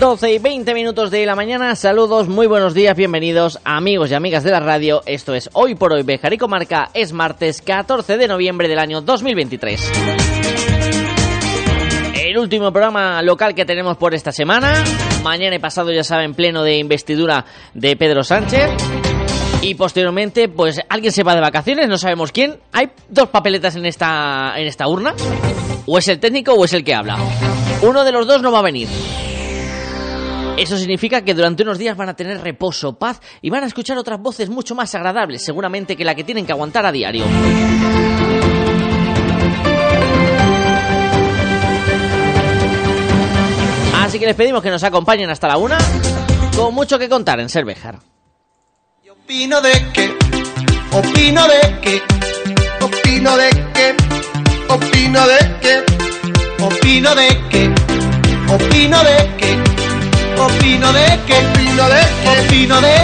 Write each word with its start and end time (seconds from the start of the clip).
12 0.00 0.32
y 0.32 0.38
20 0.38 0.74
minutos 0.74 1.10
de 1.10 1.24
la 1.24 1.34
mañana, 1.34 1.74
saludos, 1.76 2.28
muy 2.28 2.46
buenos 2.46 2.74
días, 2.74 2.96
bienvenidos 2.96 3.58
amigos 3.64 4.10
y 4.10 4.14
amigas 4.14 4.44
de 4.44 4.50
la 4.50 4.60
radio, 4.60 5.02
esto 5.06 5.34
es 5.34 5.48
Hoy 5.52 5.74
por 5.76 5.92
Hoy 5.92 6.02
Bejar 6.02 6.32
y 6.32 6.38
Comarca, 6.38 6.90
es 6.92 7.12
martes 7.12 7.62
14 7.62 8.16
de 8.16 8.28
noviembre 8.28 8.68
del 8.68 8.78
año 8.78 9.00
2023. 9.00 9.92
El 12.16 12.38
último 12.38 12.72
programa 12.72 13.22
local 13.22 13.54
que 13.54 13.64
tenemos 13.64 13.96
por 13.96 14.14
esta 14.14 14.32
semana, 14.32 14.82
mañana 15.22 15.56
y 15.56 15.58
pasado 15.60 15.92
ya 15.92 16.04
saben, 16.04 16.34
pleno 16.34 16.62
de 16.62 16.76
investidura 16.78 17.44
de 17.72 17.96
Pedro 17.96 18.24
Sánchez. 18.24 18.70
Y 19.62 19.76
posteriormente, 19.76 20.48
pues 20.48 20.78
alguien 20.90 21.10
se 21.10 21.22
va 21.22 21.34
de 21.34 21.40
vacaciones, 21.40 21.88
no 21.88 21.96
sabemos 21.96 22.32
quién. 22.32 22.58
Hay 22.72 22.90
dos 23.08 23.30
papeletas 23.30 23.76
en 23.76 23.86
esta, 23.86 24.52
en 24.56 24.66
esta 24.66 24.86
urna. 24.86 25.14
O 25.86 25.96
es 25.96 26.08
el 26.08 26.20
técnico 26.20 26.52
o 26.52 26.64
es 26.66 26.74
el 26.74 26.84
que 26.84 26.94
habla. 26.94 27.16
Uno 27.80 28.04
de 28.04 28.12
los 28.12 28.26
dos 28.26 28.42
no 28.42 28.52
va 28.52 28.58
a 28.58 28.62
venir. 28.62 28.88
Eso 30.56 30.78
significa 30.78 31.22
que 31.22 31.34
durante 31.34 31.62
unos 31.64 31.78
días 31.78 31.96
van 31.96 32.08
a 32.08 32.14
tener 32.14 32.40
reposo, 32.40 32.96
paz 32.96 33.20
y 33.42 33.50
van 33.50 33.64
a 33.64 33.66
escuchar 33.66 33.98
otras 33.98 34.20
voces 34.20 34.48
mucho 34.48 34.74
más 34.74 34.94
agradables, 34.94 35.44
seguramente 35.44 35.96
que 35.96 36.04
la 36.04 36.14
que 36.14 36.24
tienen 36.24 36.46
que 36.46 36.52
aguantar 36.52 36.86
a 36.86 36.92
diario. 36.92 37.24
Así 43.96 44.18
que 44.20 44.26
les 44.26 44.36
pedimos 44.36 44.62
que 44.62 44.70
nos 44.70 44.84
acompañen 44.84 45.28
hasta 45.28 45.48
la 45.48 45.56
una, 45.56 45.78
con 46.54 46.72
mucho 46.72 46.98
que 46.98 47.08
contar 47.08 47.40
en 47.40 47.48
Cervejar. 47.48 47.98
Opino 49.10 49.60
de 49.60 49.72
que, 49.92 50.14
opino 50.92 51.48
de 51.48 51.80
que, 51.80 52.02
opino 52.80 53.36
de 53.36 53.50
que, 53.74 53.96
opino 54.68 55.26
de 55.26 55.38
que, 55.60 56.62
opino 56.62 57.14
de 57.14 57.26
que, 57.50 57.74
opino 58.52 59.02
de 59.02 59.36
que, 59.38 59.73
opino 60.38 60.92
de 60.92 61.04
opino 61.04 61.88
de 61.88 62.00
opino 62.40 62.80
de. 62.80 62.94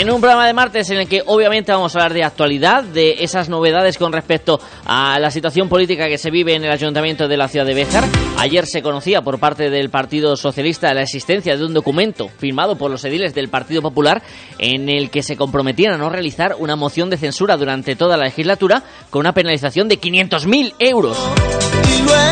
En 0.00 0.10
un 0.10 0.20
programa 0.20 0.46
de 0.46 0.52
martes 0.52 0.90
en 0.90 0.98
el 0.98 1.08
que 1.08 1.22
obviamente 1.24 1.72
vamos 1.72 1.94
a 1.94 1.98
hablar 1.98 2.12
de 2.12 2.24
actualidad, 2.24 2.82
de 2.82 3.16
esas 3.20 3.48
novedades 3.48 3.98
con 3.98 4.12
respecto 4.12 4.60
a 4.84 5.18
la 5.18 5.30
situación 5.30 5.68
política 5.68 6.08
que 6.08 6.18
se 6.18 6.30
vive 6.30 6.54
en 6.54 6.64
el 6.64 6.70
ayuntamiento 6.70 7.28
de 7.28 7.36
la 7.36 7.48
ciudad 7.48 7.66
de 7.66 7.74
Béjar. 7.74 8.04
Ayer 8.38 8.66
se 8.66 8.82
conocía 8.82 9.22
por 9.22 9.38
parte 9.38 9.70
del 9.70 9.90
Partido 9.90 10.36
Socialista 10.36 10.92
la 10.92 11.02
existencia 11.02 11.56
de 11.56 11.64
un 11.64 11.74
documento 11.74 12.28
firmado 12.28 12.76
por 12.76 12.90
los 12.90 13.04
ediles 13.04 13.34
del 13.34 13.48
Partido 13.48 13.80
Popular 13.80 14.22
en 14.58 14.88
el 14.88 15.10
que 15.10 15.22
se 15.22 15.36
comprometían 15.36 15.94
a 15.94 15.98
no 15.98 16.10
realizar 16.10 16.56
una 16.58 16.76
moción 16.76 17.10
de 17.10 17.16
censura 17.16 17.56
durante 17.56 17.96
toda 17.96 18.16
la 18.16 18.24
legislatura 18.24 18.82
con 19.10 19.20
una 19.20 19.32
penalización 19.32 19.88
de 19.88 20.00
500.000 20.00 20.74
euros. 20.78 21.18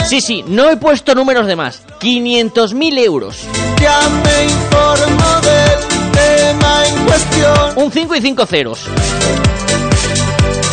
Sí, 0.06 0.20
sí, 0.20 0.44
no 0.46 0.70
he 0.70 0.76
puesto 0.76 1.14
números 1.14 1.46
de 1.46 1.56
más. 1.56 1.82
500.000 2.00 2.98
euros. 2.98 3.38
ya 3.80 4.00
me 4.24 4.44
informo 4.44 5.40
del 5.40 6.12
tema 6.12 6.82
en 6.86 7.04
cuestión. 7.06 7.84
Un 7.84 7.92
5 7.92 8.14
y 8.16 8.20
5 8.20 8.46
ceros. 8.46 8.86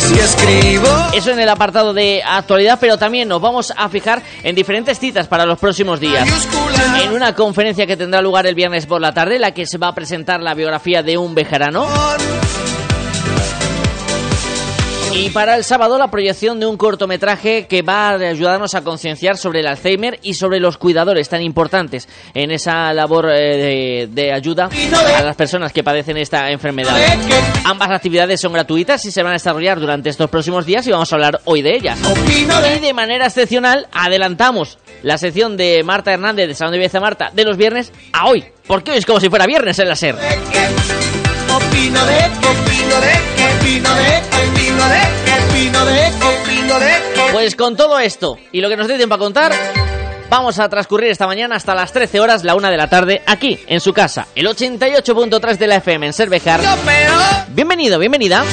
Si 0.00 0.14
escribo, 0.18 0.88
Eso 1.12 1.32
en 1.32 1.40
el 1.40 1.48
apartado 1.50 1.92
de 1.92 2.22
actualidad, 2.26 2.78
pero 2.80 2.96
también 2.96 3.28
nos 3.28 3.42
vamos 3.42 3.74
a 3.76 3.88
fijar 3.90 4.22
en 4.42 4.54
diferentes 4.54 4.98
citas 4.98 5.28
para 5.28 5.44
los 5.44 5.58
próximos 5.58 6.00
días. 6.00 6.26
mayúscula, 6.26 7.02
En 7.02 7.12
una 7.12 7.34
conferencia 7.34 7.86
que 7.86 7.96
tendrá 7.96 8.22
lugar 8.22 8.46
el 8.46 8.54
viernes 8.54 8.86
por 8.86 9.02
la 9.02 9.12
tarde, 9.12 9.38
la 9.38 9.52
que 9.52 9.66
se 9.66 9.76
va 9.76 9.88
a 9.88 9.94
presentar 9.94 10.40
la 10.40 10.54
biografía 10.54 11.02
de 11.02 11.18
un 11.18 11.34
bejarano. 11.34 11.86
Y 15.20 15.30
para 15.30 15.56
el 15.56 15.64
sábado 15.64 15.98
la 15.98 16.12
proyección 16.12 16.60
de 16.60 16.66
un 16.66 16.76
cortometraje 16.76 17.66
que 17.66 17.82
va 17.82 18.10
a 18.10 18.14
ayudarnos 18.14 18.76
a 18.76 18.82
concienciar 18.82 19.36
sobre 19.36 19.60
el 19.60 19.66
Alzheimer 19.66 20.20
y 20.22 20.34
sobre 20.34 20.60
los 20.60 20.78
cuidadores 20.78 21.28
tan 21.28 21.42
importantes 21.42 22.08
en 22.34 22.52
esa 22.52 22.92
labor 22.92 23.28
eh, 23.32 24.06
de, 24.08 24.32
ayuda 24.32 24.70
a 25.16 25.22
las 25.22 25.34
personas 25.34 25.72
que 25.72 25.82
padecen 25.82 26.18
esta 26.18 26.52
enfermedad. 26.52 26.96
Ambas 27.64 27.90
actividades 27.90 28.40
son 28.40 28.52
gratuitas 28.52 29.04
y 29.06 29.10
se 29.10 29.24
van 29.24 29.30
a 29.30 29.32
desarrollar 29.32 29.80
durante 29.80 30.08
estos 30.08 30.30
próximos 30.30 30.64
días 30.64 30.86
y 30.86 30.92
vamos 30.92 31.12
a 31.12 31.16
hablar 31.16 31.40
hoy 31.46 31.62
de 31.62 31.74
ellas. 31.74 31.98
Y 32.28 32.78
de 32.78 32.94
manera 32.94 33.26
excepcional 33.26 33.88
adelantamos 33.90 34.78
la 35.02 35.18
sección 35.18 35.56
de 35.56 35.82
Marta 35.82 36.12
Hernández 36.12 36.46
de 36.46 36.54
Salón 36.54 36.74
de 36.74 36.78
Belleza 36.78 37.00
Marta 37.00 37.32
de 37.34 37.44
los 37.44 37.56
viernes 37.56 37.92
a 38.12 38.28
hoy. 38.28 38.44
Porque 38.68 38.92
hoy 38.92 38.98
es 38.98 39.06
como 39.06 39.18
si 39.18 39.28
fuera 39.28 39.46
viernes 39.46 39.80
en 39.80 39.88
la 39.88 39.96
SER. 39.96 40.14
opino 40.14 42.06
de 42.06 42.18
opino 42.46 43.00
de 43.00 43.38
opino 43.58 43.94
de 43.96 44.57
Pues 47.32 47.56
con 47.56 47.76
todo 47.76 47.98
esto 47.98 48.38
y 48.52 48.60
lo 48.60 48.68
que 48.68 48.76
nos 48.76 48.88
dé 48.88 48.96
tiempo 48.96 49.14
a 49.14 49.18
contar, 49.18 49.52
vamos 50.28 50.58
a 50.58 50.68
transcurrir 50.68 51.10
esta 51.10 51.26
mañana 51.26 51.56
hasta 51.56 51.74
las 51.74 51.92
13 51.92 52.20
horas, 52.20 52.44
la 52.44 52.54
una 52.54 52.70
de 52.70 52.76
la 52.76 52.88
tarde, 52.88 53.22
aquí, 53.26 53.58
en 53.66 53.80
su 53.80 53.92
casa, 53.92 54.26
el 54.34 54.46
88.3 54.46 55.56
de 55.56 55.66
la 55.66 55.76
FM 55.76 56.06
en 56.06 56.12
Cervejar. 56.12 56.60
Bienvenido, 57.50 57.98
bienvenida. 57.98 58.44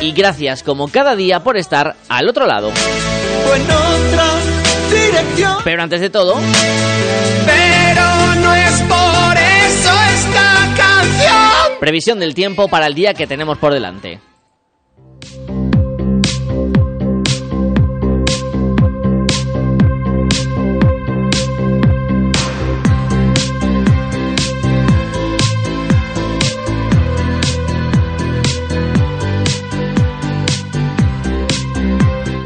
Y 0.00 0.12
gracias, 0.12 0.62
como 0.62 0.88
cada 0.88 1.14
día, 1.16 1.40
por 1.40 1.56
estar 1.56 1.96
al 2.08 2.28
otro 2.28 2.46
lado. 2.46 2.72
Pero 5.64 5.82
antes 5.82 6.00
de 6.00 6.10
todo, 6.10 6.34
pero 7.46 8.34
no 8.36 8.54
es 8.54 8.82
por 8.82 9.36
eso 9.36 9.92
esta 10.14 10.74
canción. 10.76 11.78
previsión 11.78 12.18
del 12.18 12.34
tiempo 12.34 12.68
para 12.68 12.86
el 12.86 12.94
día 12.94 13.14
que 13.14 13.26
tenemos 13.26 13.58
por 13.58 13.72
delante. 13.72 14.20
Thank 15.22 15.50
you. 15.50 15.69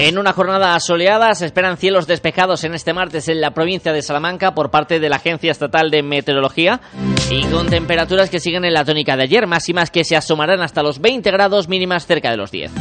En 0.05 0.19
una 0.19 0.35
jornada 0.35 0.79
soleada 0.81 1.35
se 1.35 1.47
esperan 1.47 1.79
cielos 1.79 2.07
despejados 2.07 2.63
en 2.65 2.75
este 2.75 2.93
martes 2.93 3.27
en 3.29 3.41
la 3.41 3.53
provincia 3.53 3.91
de 3.91 4.03
Salamanca 4.03 4.55
por 4.55 4.71
parte 4.71 5.01
de 5.01 5.09
la 5.09 5.17
Agencia 5.17 5.51
Estatal 5.51 5.91
de 5.91 6.03
Meteorología 6.03 6.83
y 7.31 7.43
con 7.47 7.71
temperaturas 7.71 8.29
que 8.29 8.39
siguen 8.39 8.67
en 8.67 8.75
la 8.75 8.85
tónica 8.85 9.17
de 9.17 9.23
ayer, 9.23 9.47
máximas 9.47 9.91
que 9.91 10.05
se 10.05 10.15
asomarán 10.15 10.61
hasta 10.61 10.83
los 10.83 11.01
20 11.01 11.31
grados 11.31 11.71
mínimas 11.71 12.07
cerca 12.07 12.31
de 12.31 12.37
los 12.37 12.51
10. 12.51 12.73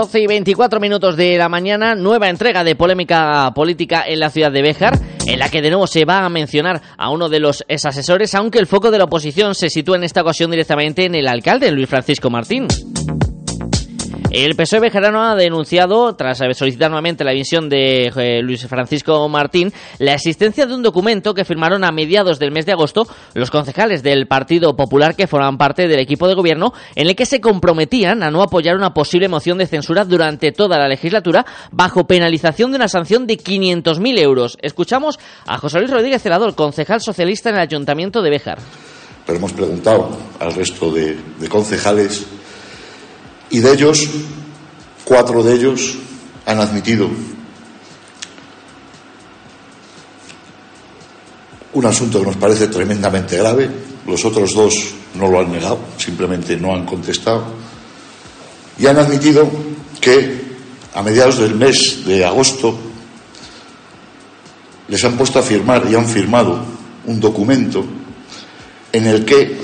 Doce 0.00 0.20
y 0.20 0.26
24 0.26 0.80
minutos 0.80 1.14
de 1.14 1.36
la 1.36 1.50
mañana, 1.50 1.94
nueva 1.94 2.30
entrega 2.30 2.64
de 2.64 2.74
polémica 2.74 3.52
política 3.54 4.02
en 4.06 4.20
la 4.20 4.30
ciudad 4.30 4.50
de 4.50 4.62
Béjar, 4.62 4.98
en 5.26 5.38
la 5.38 5.50
que 5.50 5.60
de 5.60 5.68
nuevo 5.68 5.86
se 5.86 6.06
va 6.06 6.24
a 6.24 6.30
mencionar 6.30 6.80
a 6.96 7.10
uno 7.10 7.28
de 7.28 7.38
los 7.38 7.62
ex 7.68 7.84
asesores, 7.84 8.34
aunque 8.34 8.58
el 8.58 8.66
foco 8.66 8.90
de 8.90 8.96
la 8.96 9.04
oposición 9.04 9.54
se 9.54 9.68
sitúa 9.68 9.98
en 9.98 10.04
esta 10.04 10.22
ocasión 10.22 10.50
directamente 10.50 11.04
en 11.04 11.16
el 11.16 11.28
alcalde, 11.28 11.70
Luis 11.70 11.86
Francisco 11.86 12.30
Martín. 12.30 12.66
El 14.32 14.54
PSOE 14.54 14.78
bejarano 14.78 15.24
ha 15.24 15.34
denunciado, 15.34 16.14
tras 16.14 16.38
solicitar 16.56 16.88
nuevamente 16.88 17.24
la 17.24 17.32
dimisión 17.32 17.68
de 17.68 18.12
eh, 18.14 18.40
Luis 18.42 18.64
Francisco 18.68 19.28
Martín, 19.28 19.72
la 19.98 20.14
existencia 20.14 20.66
de 20.66 20.74
un 20.74 20.84
documento 20.84 21.34
que 21.34 21.44
firmaron 21.44 21.82
a 21.82 21.90
mediados 21.90 22.38
del 22.38 22.52
mes 22.52 22.64
de 22.64 22.70
agosto 22.70 23.08
los 23.34 23.50
concejales 23.50 24.04
del 24.04 24.28
Partido 24.28 24.76
Popular 24.76 25.16
que 25.16 25.26
forman 25.26 25.58
parte 25.58 25.88
del 25.88 25.98
equipo 25.98 26.28
de 26.28 26.34
gobierno, 26.34 26.72
en 26.94 27.08
el 27.08 27.16
que 27.16 27.26
se 27.26 27.40
comprometían 27.40 28.22
a 28.22 28.30
no 28.30 28.40
apoyar 28.40 28.76
una 28.76 28.94
posible 28.94 29.26
moción 29.26 29.58
de 29.58 29.66
censura 29.66 30.04
durante 30.04 30.52
toda 30.52 30.78
la 30.78 30.86
legislatura 30.86 31.44
bajo 31.72 32.06
penalización 32.06 32.70
de 32.70 32.76
una 32.76 32.86
sanción 32.86 33.26
de 33.26 33.36
500.000 33.36 34.16
euros. 34.20 34.58
Escuchamos 34.62 35.18
a 35.44 35.58
José 35.58 35.80
Luis 35.80 35.90
Rodríguez 35.90 36.22
Celador, 36.22 36.54
concejal 36.54 37.00
socialista 37.00 37.50
en 37.50 37.56
el 37.56 37.62
Ayuntamiento 37.62 38.22
de 38.22 38.30
Béjar. 38.30 38.58
pero 39.26 39.38
hemos 39.38 39.52
preguntado 39.52 40.08
al 40.38 40.54
resto 40.54 40.92
de 40.92 41.16
concejales 41.48 42.26
y 43.50 43.58
de 43.58 43.72
ellos, 43.72 44.08
cuatro 45.04 45.42
de 45.42 45.54
ellos 45.54 45.96
han 46.46 46.60
admitido 46.60 47.10
un 51.72 51.86
asunto 51.86 52.20
que 52.20 52.26
nos 52.26 52.36
parece 52.36 52.68
tremendamente 52.68 53.36
grave, 53.36 53.70
los 54.06 54.24
otros 54.24 54.54
dos 54.54 54.74
no 55.14 55.28
lo 55.28 55.40
han 55.40 55.52
negado, 55.52 55.78
simplemente 55.98 56.56
no 56.56 56.74
han 56.74 56.86
contestado, 56.86 57.44
y 58.78 58.86
han 58.86 58.98
admitido 58.98 59.48
que 60.00 60.50
a 60.94 61.02
mediados 61.02 61.38
del 61.38 61.54
mes 61.54 62.04
de 62.04 62.24
agosto 62.24 62.76
les 64.88 65.04
han 65.04 65.16
puesto 65.16 65.38
a 65.38 65.42
firmar 65.42 65.86
y 65.88 65.94
han 65.94 66.06
firmado 66.06 66.64
un 67.06 67.20
documento 67.20 67.84
en 68.92 69.06
el 69.06 69.24
que 69.24 69.56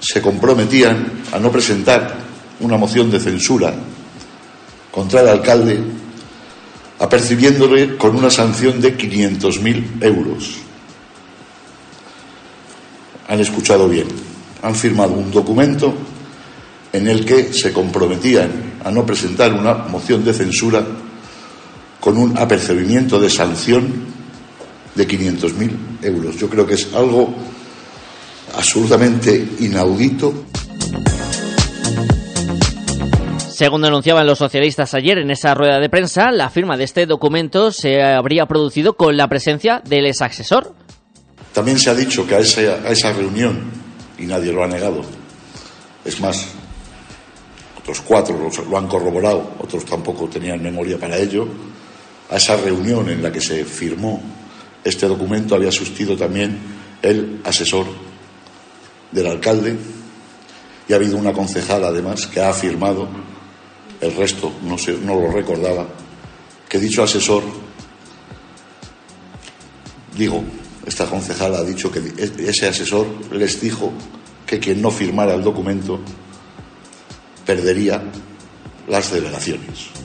se 0.00 0.22
comprometían 0.22 1.24
a 1.32 1.38
no 1.38 1.50
presentar 1.50 2.27
una 2.60 2.76
moción 2.76 3.10
de 3.10 3.20
censura 3.20 3.74
contra 4.90 5.20
el 5.20 5.28
alcalde, 5.28 5.78
apercibiéndole 6.98 7.96
con 7.96 8.16
una 8.16 8.30
sanción 8.30 8.80
de 8.80 8.96
500.000 8.96 10.02
euros. 10.02 10.56
Han 13.28 13.40
escuchado 13.40 13.88
bien, 13.88 14.08
han 14.62 14.74
firmado 14.74 15.12
un 15.12 15.30
documento 15.30 15.94
en 16.92 17.06
el 17.06 17.24
que 17.24 17.52
se 17.52 17.72
comprometían 17.72 18.50
a 18.84 18.90
no 18.90 19.04
presentar 19.04 19.52
una 19.52 19.74
moción 19.74 20.24
de 20.24 20.32
censura 20.32 20.84
con 22.00 22.16
un 22.16 22.38
apercibimiento 22.38 23.20
de 23.20 23.28
sanción 23.28 23.86
de 24.94 25.06
500.000 25.06 25.70
euros. 26.02 26.36
Yo 26.36 26.48
creo 26.48 26.66
que 26.66 26.74
es 26.74 26.88
algo 26.94 27.34
absolutamente 28.54 29.48
inaudito. 29.60 30.44
Según 33.58 33.82
denunciaban 33.82 34.24
los 34.24 34.38
socialistas 34.38 34.94
ayer 34.94 35.18
en 35.18 35.32
esa 35.32 35.52
rueda 35.52 35.80
de 35.80 35.90
prensa, 35.90 36.30
la 36.30 36.48
firma 36.48 36.76
de 36.76 36.84
este 36.84 37.06
documento 37.06 37.72
se 37.72 38.00
habría 38.00 38.46
producido 38.46 38.96
con 38.96 39.16
la 39.16 39.26
presencia 39.26 39.82
del 39.84 40.06
ex 40.06 40.22
asesor. 40.22 40.74
También 41.52 41.76
se 41.76 41.90
ha 41.90 41.94
dicho 41.96 42.24
que 42.24 42.36
a 42.36 42.38
esa, 42.38 42.60
a 42.60 42.90
esa 42.90 43.12
reunión, 43.12 43.68
y 44.16 44.26
nadie 44.26 44.52
lo 44.52 44.62
ha 44.62 44.68
negado, 44.68 45.00
es 46.04 46.20
más, 46.20 46.46
otros 47.80 48.00
cuatro 48.02 48.48
lo 48.70 48.78
han 48.78 48.86
corroborado, 48.86 49.54
otros 49.58 49.84
tampoco 49.84 50.28
tenían 50.28 50.62
memoria 50.62 50.96
para 50.96 51.16
ello, 51.16 51.48
a 52.30 52.36
esa 52.36 52.54
reunión 52.58 53.08
en 53.08 53.20
la 53.20 53.32
que 53.32 53.40
se 53.40 53.64
firmó 53.64 54.22
este 54.84 55.08
documento 55.08 55.56
había 55.56 55.70
asistido 55.70 56.16
también 56.16 56.60
el 57.02 57.40
asesor 57.42 57.86
del 59.10 59.26
alcalde 59.26 59.76
y 60.88 60.92
ha 60.92 60.96
habido 60.96 61.16
una 61.16 61.32
concejala 61.32 61.88
además 61.88 62.28
que 62.28 62.40
ha 62.40 62.50
afirmado, 62.50 63.08
el 64.00 64.14
resto 64.14 64.52
no, 64.62 64.76
no 65.02 65.20
lo 65.20 65.32
recordaba, 65.32 65.86
que 66.68 66.78
dicho 66.78 67.02
asesor, 67.02 67.42
digo, 70.16 70.42
esta 70.86 71.06
concejala 71.06 71.58
ha 71.58 71.64
dicho 71.64 71.90
que 71.90 72.00
ese 72.18 72.68
asesor 72.68 73.06
les 73.32 73.60
dijo 73.60 73.92
que 74.46 74.58
quien 74.58 74.80
no 74.80 74.90
firmara 74.90 75.34
el 75.34 75.42
documento 75.42 76.00
perdería 77.44 78.02
las 78.88 79.12
delegaciones. 79.12 79.97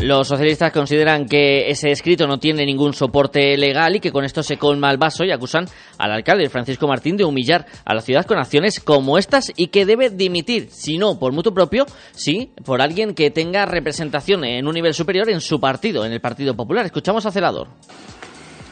Los 0.00 0.28
socialistas 0.28 0.72
consideran 0.72 1.26
que 1.26 1.70
ese 1.70 1.90
escrito 1.90 2.26
no 2.26 2.38
tiene 2.38 2.64
ningún 2.64 2.94
soporte 2.94 3.54
legal 3.58 3.96
y 3.96 4.00
que 4.00 4.10
con 4.10 4.24
esto 4.24 4.42
se 4.42 4.56
colma 4.56 4.90
el 4.90 4.96
vaso 4.96 5.24
y 5.24 5.30
acusan 5.30 5.66
al 5.98 6.12
alcalde 6.12 6.48
Francisco 6.48 6.88
Martín 6.88 7.18
de 7.18 7.24
humillar 7.24 7.66
a 7.84 7.94
la 7.94 8.00
ciudad 8.00 8.24
con 8.24 8.38
acciones 8.38 8.80
como 8.80 9.18
estas 9.18 9.52
y 9.56 9.66
que 9.66 9.84
debe 9.84 10.08
dimitir, 10.08 10.70
si 10.72 10.96
no 10.96 11.18
por 11.18 11.34
mutuo 11.34 11.52
propio, 11.52 11.84
sí 12.12 12.50
por 12.64 12.80
alguien 12.80 13.14
que 13.14 13.30
tenga 13.30 13.66
representación 13.66 14.44
en 14.44 14.66
un 14.66 14.72
nivel 14.72 14.94
superior 14.94 15.28
en 15.28 15.42
su 15.42 15.60
partido, 15.60 16.06
en 16.06 16.12
el 16.12 16.20
Partido 16.22 16.56
Popular. 16.56 16.86
Escuchamos 16.86 17.26
a 17.26 17.30
Celador. 17.30 17.68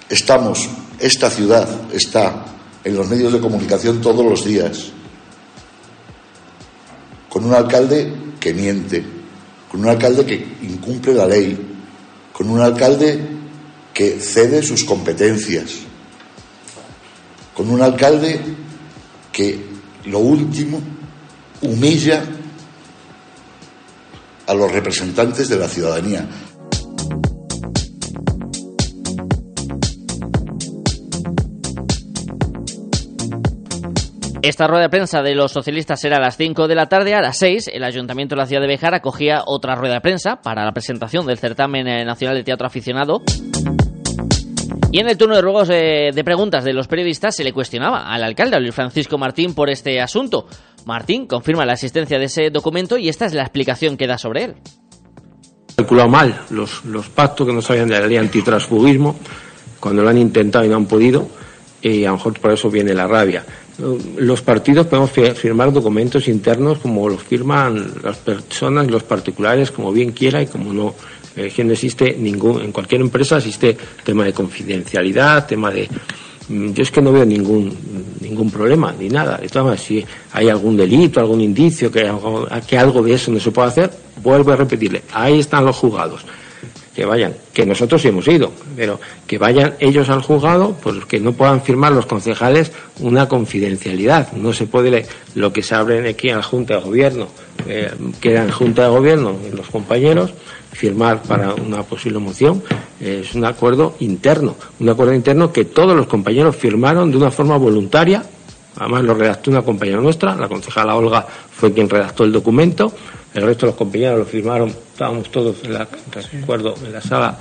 Estamos, 0.09 0.67
esta 0.99 1.29
ciudad 1.29 1.69
está 1.93 2.47
en 2.83 2.97
los 2.97 3.07
medios 3.07 3.35
de 3.35 3.41
comunicación 3.41 4.01
todos 4.01 4.25
los 4.25 4.47
días, 4.47 4.93
con 7.29 7.45
un 7.45 7.53
alcalde 7.53 8.11
que 8.41 8.55
miente, 8.55 9.18
con 9.71 9.81
un 9.81 9.89
alcalde 9.89 10.25
que 10.25 10.35
incumple 10.63 11.15
la 11.15 11.27
ley, 11.27 11.59
con 12.33 12.49
un 12.49 12.61
alcalde 12.61 13.21
que 13.93 14.21
cede 14.21 14.63
sus 14.63 14.85
competencias, 14.85 15.73
con 17.55 17.69
un 17.71 17.83
alcalde 17.83 18.41
que 19.33 19.59
lo 20.05 20.21
último 20.21 20.81
humilla 21.63 22.25
a 24.47 24.55
los 24.55 24.73
representantes 24.73 25.49
de 25.49 25.57
la 25.57 25.69
ciudadanía. 25.69 26.27
Esta 34.41 34.69
rueda 34.69 34.83
de 34.83 34.89
prensa 34.89 35.21
de 35.21 35.35
los 35.35 35.51
socialistas 35.51 36.05
era 36.05 36.19
a 36.19 36.21
las 36.21 36.37
5 36.37 36.69
de 36.69 36.77
la 36.77 36.87
tarde. 36.87 37.13
A 37.15 37.21
las 37.21 37.39
6, 37.39 37.71
el 37.73 37.83
Ayuntamiento 37.83 38.37
de 38.37 38.41
la 38.41 38.47
ciudad 38.47 38.63
de 38.63 38.69
Bejar 38.69 38.95
acogía 38.95 39.43
otra 39.45 39.75
rueda 39.75 39.95
de 39.95 40.01
prensa 40.01 40.41
para 40.41 40.65
la 40.65 40.71
presentación 40.71 41.27
del 41.27 41.39
certamen 41.39 41.89
eh, 41.89 42.05
nacional 42.05 42.37
de 42.37 42.45
teatro 42.45 42.69
aficionado. 42.69 43.23
Y 44.93 45.01
en 45.01 45.09
el 45.09 45.19
turno 45.19 45.35
de 45.35 45.43
ruegos 45.43 45.69
eh, 45.71 46.11
de 46.15 46.25
preguntas 46.25 46.63
de 46.63 46.73
los 46.73 46.87
periodistas 46.87 47.35
se 47.35 47.43
le 47.43 47.53
cuestionaba 47.53 48.07
al 48.07 48.23
alcalde, 48.23 48.61
Luis 48.61 48.77
Francisco 48.77 49.19
Martín, 49.19 49.55
por 49.55 49.71
este 49.71 50.01
asunto. 50.01 50.47
Martín 50.87 51.27
confirma 51.27 51.67
la 51.67 51.73
existencia 51.73 52.17
de 52.21 52.27
ese 52.27 52.51
documento 52.51 52.97
y 52.97 53.09
esta 53.09 53.27
es 53.27 53.35
la 53.35 53.43
explicación 53.43 53.97
que 53.97 54.07
da 54.07 54.19
sobre 54.19 54.45
él. 54.45 54.55
Calculado 55.75 56.09
mal 56.09 56.43
los, 56.51 56.85
los 56.85 57.09
pactos 57.09 57.45
que 57.45 57.53
no 57.53 57.61
sabían 57.61 57.89
de 57.89 57.99
la 57.99 58.07
ley 58.07 58.17
antitransfugismo, 58.19 59.17
cuando 59.81 60.03
lo 60.03 60.09
han 60.09 60.19
intentado 60.19 60.65
y 60.65 60.69
no 60.69 60.77
han 60.77 60.87
podido, 60.87 61.29
y 61.83 62.05
a 62.05 62.11
lo 62.11 62.17
mejor 62.17 62.39
por 62.41 62.53
eso 62.53 62.71
viene 62.71 62.95
la 62.95 63.07
rabia 63.09 63.45
los 63.79 64.43
partidos 64.43 64.87
podemos 64.87 65.11
firmar 65.11 65.73
documentos 65.73 66.27
internos 66.27 66.79
como 66.79 67.09
los 67.09 67.23
firman 67.23 67.93
las 68.03 68.17
personas, 68.17 68.91
los 68.91 69.05
particulares, 69.05 69.71
como 69.71 69.93
bien 69.93 70.13
quiera 70.13 70.43
y 70.43 70.47
como 70.47 70.73
no. 70.73 70.95
Eh, 71.37 71.53
no 71.63 71.73
existe 71.73 72.17
ningún, 72.19 72.61
en 72.63 72.73
cualquier 72.73 73.01
empresa 73.01 73.37
existe 73.37 73.77
tema 74.03 74.25
de 74.25 74.33
confidencialidad, 74.33 75.47
tema 75.47 75.71
de. 75.71 75.89
Mm, 76.49 76.73
yo 76.73 76.83
es 76.83 76.91
que 76.91 77.01
no 77.01 77.13
veo 77.13 77.25
ningún, 77.25 77.73
ningún 78.21 78.51
problema, 78.51 78.93
ni 78.99 79.09
nada. 79.09 79.37
De 79.37 79.49
todas 79.49 79.67
maneras, 79.67 79.85
si 79.85 80.05
hay 80.33 80.49
algún 80.49 80.77
delito, 80.77 81.21
algún 81.21 81.41
indicio 81.41 81.93
que, 81.93 82.11
que 82.67 82.79
algo 82.79 83.03
de 83.03 83.13
eso 83.13 83.31
no 83.31 83.39
se 83.39 83.53
puede 83.53 83.69
hacer, 83.69 83.91
vuelvo 84.21 84.51
a 84.51 84.57
repetirle, 84.57 85.03
ahí 85.13 85.39
están 85.39 85.65
los 85.65 85.77
juzgados 85.77 86.25
que 86.99 87.05
vayan, 87.05 87.33
que 87.53 87.65
nosotros 87.65 88.03
sí 88.03 88.09
hemos 88.09 88.27
ido, 88.27 88.51
pero 88.75 88.99
que 89.25 89.39
vayan 89.39 89.75
ellos 89.79 90.09
al 90.09 90.21
juzgado, 90.21 90.77
pues 90.83 91.05
que 91.05 91.21
no 91.21 91.33
puedan 91.33 91.63
firmar 91.63 91.93
los 91.93 92.07
concejales 92.07 92.73
una 92.99 93.29
confidencialidad. 93.29 94.33
No 94.33 94.53
se 94.53 94.67
puede 94.67 95.07
lo 95.37 95.53
que 95.53 95.63
se 95.63 95.77
abre 95.77 96.09
aquí 96.09 96.29
en 96.29 96.39
la 96.39 96.43
Junta 96.43 96.75
de 96.75 96.81
Gobierno, 96.81 97.29
eh, 97.69 97.93
queda 98.21 98.43
en 98.43 98.51
Junta 98.51 98.83
de 98.83 98.89
Gobierno 98.89 99.37
los 99.55 99.69
compañeros, 99.69 100.35
firmar 100.73 101.23
para 101.23 101.55
una 101.55 101.85
posible 101.85 102.19
moción, 102.19 102.65
es 103.01 103.33
un 103.33 103.45
acuerdo 103.45 103.95
interno, 104.01 104.57
un 104.81 104.89
acuerdo 104.89 105.15
interno 105.15 105.53
que 105.53 105.67
todos 105.67 105.97
los 105.97 106.09
compañeros 106.09 106.57
firmaron 106.57 107.13
de 107.13 107.17
una 107.17 107.31
forma 107.31 107.57
voluntaria, 107.59 108.25
además 108.79 109.05
lo 109.05 109.15
redactó 109.15 109.51
una 109.51 109.63
compañera 109.63 110.01
nuestra, 110.01 110.35
la 110.35 110.49
concejala 110.49 110.95
Olga 110.95 111.27
fue 111.27 111.73
quien 111.73 111.89
redactó 111.89 112.25
el 112.25 112.33
documento, 112.33 112.93
el 113.35 113.43
resto 113.43 113.67
de 113.67 113.73
los 113.73 113.77
compañeros 113.77 114.19
lo 114.21 114.25
firmaron, 114.25 114.69
estábamos 114.69 115.31
todos 115.31 115.57
en 115.65 115.75
la, 115.75 115.87
recuerdo, 116.33 116.75
en 116.85 116.93
la 116.93 117.01
sala, 117.01 117.39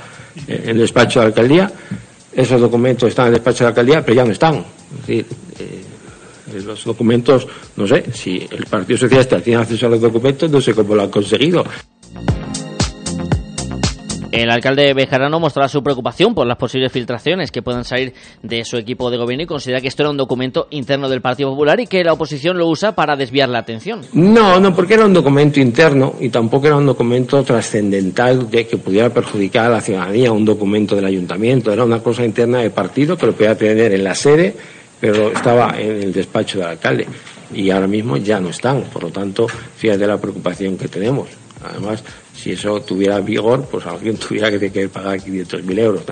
eh, 0.48 0.62
en 0.63 0.70
el 0.72 0.79
despacho 0.79 1.20
de 1.20 1.25
la 1.25 1.29
alcaldía. 1.29 1.72
Esos 2.34 2.62
documentos 2.62 3.10
están 3.10 3.27
en 3.27 3.34
el 3.34 3.34
despacho 3.36 3.60
de 3.60 3.63
la 3.63 3.70
alcaldía, 3.70 4.01
pero 4.06 4.15
ya 4.15 4.25
no 4.25 4.32
están. 4.32 4.56
Es 4.56 5.08
decir, 5.08 5.25
eh, 5.60 5.84
los 6.63 6.84
documentos, 6.84 7.48
no 7.75 7.88
sé, 7.88 8.06
si 8.13 8.48
el 8.51 8.65
Partido 8.65 8.98
Socialista 8.98 9.39
tiene 9.39 9.62
acceso 9.62 9.88
a 9.88 9.89
los 9.89 10.01
documentos, 10.01 10.50
no 10.50 10.62
sé 10.62 10.74
cómo 10.74 10.96
lo 10.96 11.03
han 11.03 11.10
conseguido. 11.10 11.63
El 14.31 14.50
alcalde 14.50 14.93
Bejarano 14.93 15.39
mostrará 15.39 15.69
su 15.69 15.81
preocupación 15.81 16.36
por 16.36 16.46
las 16.46 16.57
posibles 16.57 16.91
filtraciones 16.91 17.51
que 17.51 17.62
puedan 17.62 17.86
salir 17.86 18.13
de 18.43 18.65
su 18.65 18.77
equipo 18.77 19.10
de 19.10 19.17
gobierno 19.17 19.43
y 19.43 19.48
considera 19.48 19.81
que 19.81 19.88
esto 19.88 20.03
era 20.03 20.10
un 20.10 20.17
documento 20.17 20.67
interno 20.72 21.07
del 21.10 21.22
Partido 21.22 21.50
Popular 21.50 21.79
y 21.79 21.88
que 21.88 22.03
la 22.03 22.13
oposición 22.13 22.57
lo 22.57 22.67
usa 22.67 22.93
para 22.93 23.15
desviar 23.15 23.50
la 23.50 23.60
atención. 23.60 24.01
No, 24.13 24.60
no, 24.60 24.75
porque 24.75 24.96
era 24.96 25.05
un 25.05 25.13
documento 25.13 25.60
interno 25.60 26.15
y 26.19 26.29
tampoco 26.29 26.67
era 26.67 26.75
un 26.75 26.86
documento 26.86 27.43
trascendental 27.43 28.50
de 28.50 28.67
que 28.67 28.77
pudiera 28.77 29.10
perjudicar 29.10 29.65
a 29.65 29.69
la 29.69 29.81
ciudadanía, 29.81 30.31
un 30.31 30.46
documento 30.46 30.96
del 30.96 31.05
ayuntamiento. 31.05 31.72
Era 31.72 31.86
una 31.86 32.00
cosa 32.00 32.25
interna 32.25 32.60
del 32.60 32.72
partido 32.72 33.17
que 33.17 33.27
lo 33.27 33.34
podía 33.34 33.57
tener 33.57 33.93
en 33.93 34.03
la 34.03 34.15
sede, 34.15 34.55
pero 35.00 35.31
estaba 35.31 35.79
en 35.79 36.03
el 36.03 36.13
despacho 36.13 36.60
del 36.60 36.67
alcalde 36.67 37.07
y 37.53 37.69
ahora 37.69 37.88
mismo 37.88 38.17
ya 38.17 38.39
no 38.39 38.50
están. 38.50 38.84
Por 38.84 39.03
lo 39.03 39.10
tanto, 39.10 39.48
fíjate 39.48 40.05
la 40.05 40.17
preocupación 40.17 40.77
que 40.77 40.88
tenemos. 40.88 41.29
Además, 41.63 42.03
si 42.38 42.51
eso 42.51 42.79
tuviera 42.82 43.20
vigor, 43.20 43.67
pues 43.70 43.86
alguien 43.86 44.15
tuviera 44.27 44.51
que, 44.51 44.72
que 44.72 44.88
pagar 44.88 45.20
500.000 45.20 45.79
euros. 45.79 46.03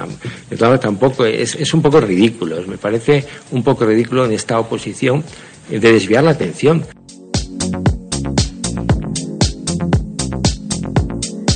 Entonces, 0.49 0.79
tampoco 0.79 1.25
es, 1.25 1.55
es 1.55 1.73
un 1.73 1.81
poco 1.81 2.01
ridículo. 2.01 2.61
Me 2.67 2.77
parece 2.77 3.25
un 3.51 3.63
poco 3.63 3.85
ridículo 3.85 4.25
en 4.25 4.33
esta 4.33 4.59
oposición 4.59 5.23
de 5.69 5.79
desviar 5.79 6.23
la 6.23 6.31
atención. 6.31 6.85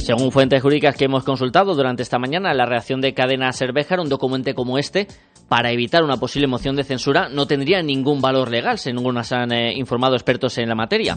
Según 0.09 0.31
fuentes 0.31 0.59
jurídicas 0.61 0.95
que 0.95 1.05
hemos 1.05 1.23
consultado 1.23 1.75
durante 1.75 2.01
esta 2.01 2.17
mañana, 2.17 2.51
la 2.55 2.65
reacción 2.65 2.99
de 2.99 3.13
Cadena 3.13 3.53
Cervejar, 3.53 3.99
un 3.99 4.09
documento 4.09 4.51
como 4.55 4.79
este, 4.79 5.07
para 5.47 5.71
evitar 5.71 6.03
una 6.03 6.17
posible 6.17 6.47
moción 6.47 6.75
de 6.75 6.83
censura, 6.83 7.29
no 7.29 7.45
tendría 7.45 7.83
ningún 7.83 8.19
valor 8.19 8.49
legal, 8.49 8.79
según 8.79 9.13
nos 9.13 9.31
han 9.31 9.51
eh, 9.51 9.73
informado 9.75 10.15
expertos 10.15 10.57
en 10.57 10.69
la 10.69 10.73
materia. 10.73 11.15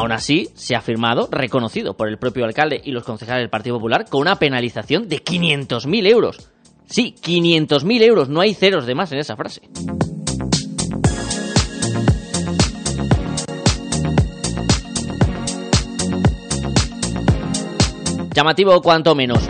Aún 0.00 0.12
así, 0.12 0.48
se 0.54 0.74
ha 0.74 0.80
firmado, 0.80 1.28
reconocido 1.30 1.94
por 1.94 2.08
el 2.08 2.16
propio 2.16 2.46
alcalde 2.46 2.80
y 2.82 2.90
los 2.90 3.04
concejales 3.04 3.42
del 3.42 3.50
Partido 3.50 3.76
Popular, 3.76 4.06
con 4.08 4.22
una 4.22 4.36
penalización 4.36 5.10
de 5.10 5.22
500.000 5.22 6.06
euros. 6.06 6.50
Sí, 6.86 7.14
500.000 7.22 8.02
euros, 8.04 8.30
no 8.30 8.40
hay 8.40 8.54
ceros 8.54 8.86
de 8.86 8.94
más 8.94 9.12
en 9.12 9.18
esa 9.18 9.36
frase. 9.36 9.60
Llamativo 18.34 18.80
cuanto 18.80 19.14
menos. 19.14 19.46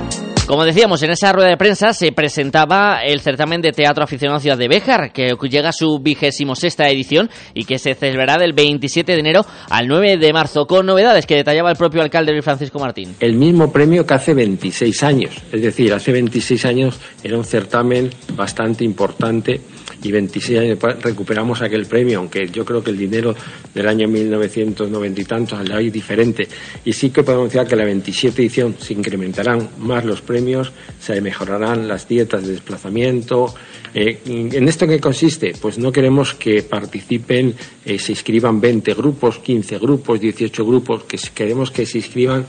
Como 0.51 0.65
decíamos, 0.65 1.01
en 1.05 1.13
esa 1.13 1.33
rueda 1.33 1.49
de 1.49 1.57
prensa 1.57 1.93
se 1.93 2.11
presentaba 2.11 3.05
el 3.05 3.21
certamen 3.21 3.61
de 3.61 3.71
teatro 3.71 4.03
aficionado 4.03 4.41
Ciudad 4.41 4.59
de 4.59 4.67
Béjar, 4.67 5.13
que 5.13 5.37
llega 5.49 5.69
a 5.69 5.73
su 5.73 6.01
vigésimo 6.01 6.57
sexta 6.57 6.89
edición 6.89 7.31
y 7.55 7.67
que 7.67 7.79
se 7.79 7.95
celebrará 7.95 8.37
del 8.37 8.53
27 8.53 9.13
de 9.13 9.21
enero 9.21 9.47
al 9.69 9.87
9 9.87 10.17
de 10.17 10.33
marzo, 10.33 10.67
con 10.67 10.87
novedades 10.87 11.25
que 11.25 11.37
detallaba 11.37 11.71
el 11.71 11.77
propio 11.77 12.03
alcalde 12.03 12.33
Luis 12.33 12.43
Francisco 12.43 12.81
Martín. 12.81 13.15
El 13.21 13.35
mismo 13.35 13.71
premio 13.71 14.05
que 14.05 14.15
hace 14.15 14.35
26 14.35 15.03
años, 15.05 15.37
es 15.53 15.63
decir, 15.63 15.95
hace 15.95 16.11
26 16.11 16.65
años 16.65 16.99
era 17.23 17.39
un 17.39 17.45
certamen 17.45 18.11
bastante 18.35 18.83
importante 18.83 19.61
y 20.03 20.13
26 20.13 20.59
años 20.59 20.79
recuperamos 21.01 21.61
aquel 21.63 21.87
premio, 21.87 22.19
aunque 22.19 22.49
yo 22.49 22.65
creo 22.65 22.83
que 22.83 22.91
el 22.91 22.99
dinero 22.99 23.35
del 23.75 23.89
año 23.89 24.09
1990 24.09 25.21
y 25.21 25.25
tantos 25.25 25.59
al 25.59 25.71
hoy 25.73 25.91
diferente. 25.91 26.49
Y 26.85 26.93
sí 26.93 27.11
que 27.11 27.23
podemos 27.23 27.53
decir 27.53 27.67
que 27.69 27.77
la 27.77 27.85
27 27.85 28.43
edición 28.43 28.77
se 28.79 28.95
incrementarán 28.95 29.69
más 29.79 30.05
los 30.05 30.21
premios, 30.21 30.73
se 30.99 31.21
mejorarán 31.21 31.89
las 31.89 32.09
dietas 32.09 32.47
de 32.47 32.53
desplazamiento. 32.53 33.55
Eh, 33.95 34.21
¿En 34.25 34.69
esto 34.69 34.87
qué 34.87 35.01
consiste? 35.01 35.53
Pues 35.61 35.79
no 35.79 35.93
queremos 35.93 36.35
que 36.35 36.63
participen, 36.63 37.55
eh, 37.85 37.99
se 37.99 38.13
inscriban 38.13 38.61
20 38.61 38.95
grupos, 38.95 39.39
15 39.39 39.79
grupos, 39.79 40.21
18 40.21 40.65
grupos, 40.65 41.05
que 41.05 41.19
queremos 41.35 41.71
que 41.71 41.87
se 41.87 41.99
inscriban 41.99 42.47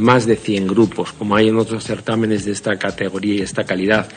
más 0.00 0.26
de 0.26 0.36
100 0.36 0.66
grupos, 0.66 1.12
como 1.12 1.36
hay 1.36 1.48
en 1.48 1.58
otros 1.58 1.84
certámenes 1.84 2.44
de 2.44 2.52
esta 2.52 2.76
categoría 2.76 3.34
y 3.34 3.42
esta 3.42 3.64
calidad. 3.64 4.08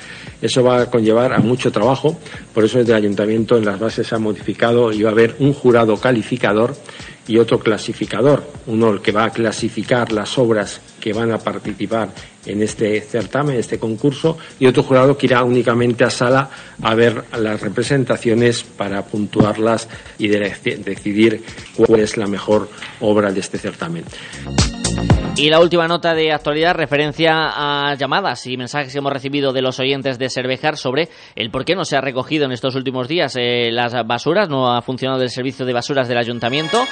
Eso 0.41 0.63
va 0.63 0.81
a 0.81 0.89
conllevar 0.89 1.33
a 1.33 1.39
mucho 1.39 1.71
trabajo, 1.71 2.17
por 2.53 2.63
eso 2.65 2.79
desde 2.79 2.93
el 2.93 2.99
ayuntamiento 2.99 3.57
en 3.57 3.65
las 3.65 3.79
bases 3.79 4.07
se 4.07 4.15
ha 4.15 4.19
modificado 4.19 4.91
y 4.91 5.03
va 5.03 5.09
a 5.09 5.13
haber 5.13 5.35
un 5.39 5.53
jurado 5.53 5.97
calificador 5.97 6.75
y 7.27 7.37
otro 7.37 7.59
clasificador, 7.59 8.43
uno 8.67 9.01
que 9.01 9.11
va 9.11 9.25
a 9.25 9.29
clasificar 9.29 10.11
las 10.11 10.37
obras 10.37 10.81
que 10.99 11.13
van 11.13 11.31
a 11.31 11.37
participar 11.37 12.09
en 12.45 12.61
este 12.61 12.99
certamen, 13.01 13.55
en 13.55 13.61
este 13.61 13.79
concurso, 13.79 14.37
y 14.59 14.67
otro 14.67 14.83
jurado 14.83 15.17
que 15.17 15.27
irá 15.27 15.43
únicamente 15.43 16.03
a 16.03 16.09
sala 16.09 16.49
a 16.81 16.95
ver 16.95 17.23
las 17.37 17.61
representaciones 17.61 18.63
para 18.63 19.05
puntuarlas 19.05 19.87
y 20.17 20.27
decidir 20.27 21.43
cuál 21.75 22.01
es 22.01 22.17
la 22.17 22.27
mejor 22.27 22.69
obra 22.99 23.31
de 23.31 23.39
este 23.39 23.57
certamen. 23.57 24.03
Y 25.35 25.49
la 25.49 25.59
última 25.59 25.87
nota 25.87 26.13
de 26.13 26.31
actualidad, 26.31 26.75
referencia 26.75 27.31
a 27.33 27.95
llamadas 27.95 28.45
y 28.45 28.55
mensajes 28.55 28.93
que 28.93 28.99
hemos 28.99 29.11
recibido 29.11 29.51
de 29.51 29.63
los 29.63 29.79
oyentes 29.79 30.19
de 30.19 30.29
Cervejar 30.29 30.77
sobre 30.77 31.09
el 31.35 31.49
por 31.49 31.65
qué 31.65 31.75
no 31.75 31.85
se 31.85 31.97
ha 31.97 32.01
recogido 32.01 32.45
en 32.45 32.51
estos 32.51 32.75
últimos 32.75 33.07
días 33.07 33.35
eh, 33.35 33.71
las 33.71 33.93
basuras, 34.05 34.47
no 34.47 34.71
ha 34.71 34.81
funcionado 34.83 35.23
el 35.23 35.29
servicio 35.29 35.65
de 35.65 35.73
basuras 35.73 36.07
del 36.07 36.19
ayuntamiento. 36.19 36.83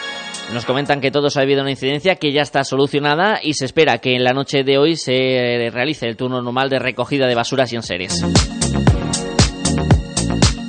Nos 0.54 0.66
comentan 0.66 1.02
que 1.02 1.12
todos 1.12 1.38
ha 1.38 1.42
habido 1.42 1.62
una 1.62 1.70
incidencia 1.70 2.16
que 2.16 2.34
ya 2.34 2.42
está 2.42 2.64
solucionada 2.64 3.40
y 3.42 3.54
se 3.54 3.66
espera 3.66 4.00
que 4.00 4.16
en 4.16 4.24
la 4.24 4.34
noche 4.34 4.64
de 4.64 4.78
hoy 4.78 4.96
se 4.96 5.70
realice 5.72 6.08
el 6.08 6.18
turno 6.18 6.42
normal 6.42 6.70
de 6.70 6.80
recogida 6.80 7.28
de 7.28 7.36
basuras 7.36 7.72
y 7.72 7.76
enseres. 7.76 8.26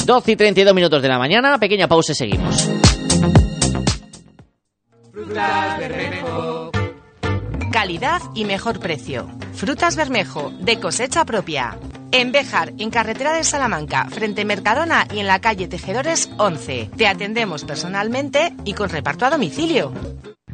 12 0.04 0.32
y 0.32 0.36
32 0.36 0.74
minutos 0.74 1.00
de 1.00 1.08
la 1.08 1.18
mañana, 1.18 1.58
pequeña 1.58 1.88
pausa 1.88 2.12
y 2.12 2.14
seguimos. 2.14 2.68
Calidad 7.72 8.20
y 8.34 8.44
mejor 8.44 8.80
precio. 8.80 9.26
Frutas 9.54 9.96
Bermejo, 9.96 10.52
de 10.60 10.78
cosecha 10.78 11.24
propia. 11.24 11.78
En 12.10 12.30
Béjar, 12.30 12.74
en 12.76 12.90
carretera 12.90 13.32
de 13.32 13.44
Salamanca, 13.44 14.08
frente 14.10 14.44
Mercadona 14.44 15.08
y 15.10 15.20
en 15.20 15.26
la 15.26 15.40
calle 15.40 15.68
Tejedores 15.68 16.28
11. 16.36 16.90
Te 16.94 17.06
atendemos 17.06 17.64
personalmente 17.64 18.54
y 18.66 18.74
con 18.74 18.90
reparto 18.90 19.24
a 19.24 19.30
domicilio. 19.30 19.90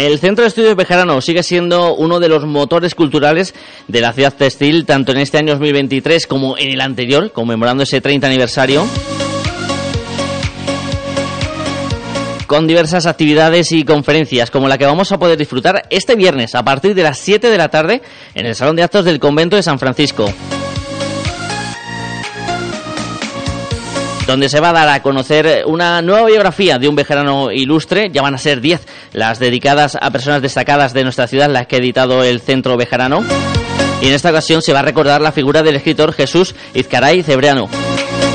El 0.00 0.18
Centro 0.18 0.44
de 0.44 0.48
Estudios 0.48 0.76
Bejarano 0.76 1.20
sigue 1.20 1.42
siendo 1.42 1.94
uno 1.94 2.20
de 2.20 2.30
los 2.30 2.46
motores 2.46 2.94
culturales 2.94 3.54
de 3.86 4.00
la 4.00 4.14
ciudad 4.14 4.32
textil, 4.32 4.86
tanto 4.86 5.12
en 5.12 5.18
este 5.18 5.36
año 5.36 5.52
2023 5.52 6.26
como 6.26 6.56
en 6.56 6.70
el 6.70 6.80
anterior, 6.80 7.32
conmemorando 7.32 7.82
ese 7.82 8.00
30 8.00 8.26
aniversario. 8.26 8.86
con 12.46 12.66
diversas 12.66 13.06
actividades 13.06 13.70
y 13.70 13.84
conferencias, 13.84 14.50
como 14.50 14.66
la 14.66 14.76
que 14.76 14.84
vamos 14.84 15.12
a 15.12 15.20
poder 15.20 15.38
disfrutar 15.38 15.86
este 15.88 16.16
viernes 16.16 16.56
a 16.56 16.64
partir 16.64 16.96
de 16.96 17.04
las 17.04 17.18
7 17.18 17.48
de 17.48 17.56
la 17.56 17.68
tarde 17.68 18.02
en 18.34 18.44
el 18.44 18.56
Salón 18.56 18.74
de 18.74 18.82
Actos 18.82 19.04
del 19.04 19.20
Convento 19.20 19.54
de 19.54 19.62
San 19.62 19.78
Francisco. 19.78 20.32
Donde 24.30 24.48
se 24.48 24.60
va 24.60 24.70
a 24.70 24.72
dar 24.72 24.88
a 24.88 25.02
conocer 25.02 25.64
una 25.66 26.02
nueva 26.02 26.26
biografía 26.26 26.78
de 26.78 26.88
un 26.88 26.94
vejerano 26.94 27.50
ilustre. 27.50 28.10
Ya 28.12 28.22
van 28.22 28.34
a 28.34 28.38
ser 28.38 28.60
10 28.60 28.86
las 29.12 29.40
dedicadas 29.40 29.98
a 30.00 30.08
personas 30.12 30.40
destacadas 30.40 30.94
de 30.94 31.02
nuestra 31.02 31.26
ciudad, 31.26 31.50
las 31.50 31.66
que 31.66 31.74
ha 31.74 31.78
editado 31.80 32.22
el 32.22 32.40
Centro 32.40 32.76
Bejarano. 32.76 33.24
Y 34.00 34.06
en 34.06 34.14
esta 34.14 34.30
ocasión 34.30 34.62
se 34.62 34.72
va 34.72 34.78
a 34.78 34.82
recordar 34.82 35.20
la 35.20 35.32
figura 35.32 35.64
del 35.64 35.74
escritor 35.74 36.12
Jesús 36.12 36.54
Izcaray 36.74 37.24
Cebreano. 37.24 37.68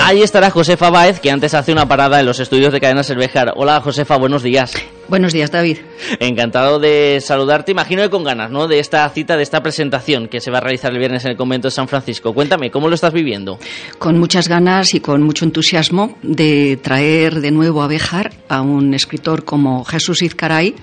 Ahí 0.03 0.21
estará 0.21 0.51
Josefa 0.51 0.89
Báez, 0.89 1.21
que 1.21 1.31
antes 1.31 1.53
hace 1.53 1.71
una 1.71 1.87
parada 1.87 2.19
en 2.19 2.25
los 2.25 2.41
estudios 2.41 2.73
de 2.73 2.81
Cadena 2.81 3.03
Cervejar. 3.03 3.53
Hola 3.55 3.79
Josefa, 3.79 4.17
buenos 4.17 4.43
días. 4.43 4.73
Buenos 5.07 5.33
días, 5.33 5.51
David. 5.51 5.77
Encantado 6.19 6.79
de 6.79 7.19
saludarte. 7.21 7.71
Imagino 7.71 8.01
que 8.01 8.09
con 8.09 8.23
ganas, 8.23 8.49
¿no? 8.49 8.67
De 8.67 8.79
esta 8.79 9.07
cita, 9.09 9.37
de 9.37 9.43
esta 9.43 9.61
presentación 9.61 10.27
que 10.27 10.41
se 10.41 10.49
va 10.49 10.57
a 10.57 10.61
realizar 10.61 10.91
el 10.91 10.97
viernes 10.97 11.23
en 11.25 11.31
el 11.31 11.37
convento 11.37 11.67
de 11.67 11.71
San 11.71 11.87
Francisco. 11.87 12.33
Cuéntame, 12.33 12.71
¿cómo 12.71 12.89
lo 12.89 12.95
estás 12.95 13.13
viviendo? 13.13 13.59
Con 13.99 14.17
muchas 14.17 14.47
ganas 14.47 14.95
y 14.95 15.01
con 15.01 15.21
mucho 15.21 15.45
entusiasmo 15.45 16.17
de 16.23 16.79
traer 16.81 17.39
de 17.41 17.51
nuevo 17.51 17.83
a 17.83 17.87
Bejar 17.87 18.33
a 18.49 18.61
un 18.61 18.95
escritor 18.95 19.45
como 19.45 19.85
Jesús 19.85 20.23
Izcaray, 20.23 20.73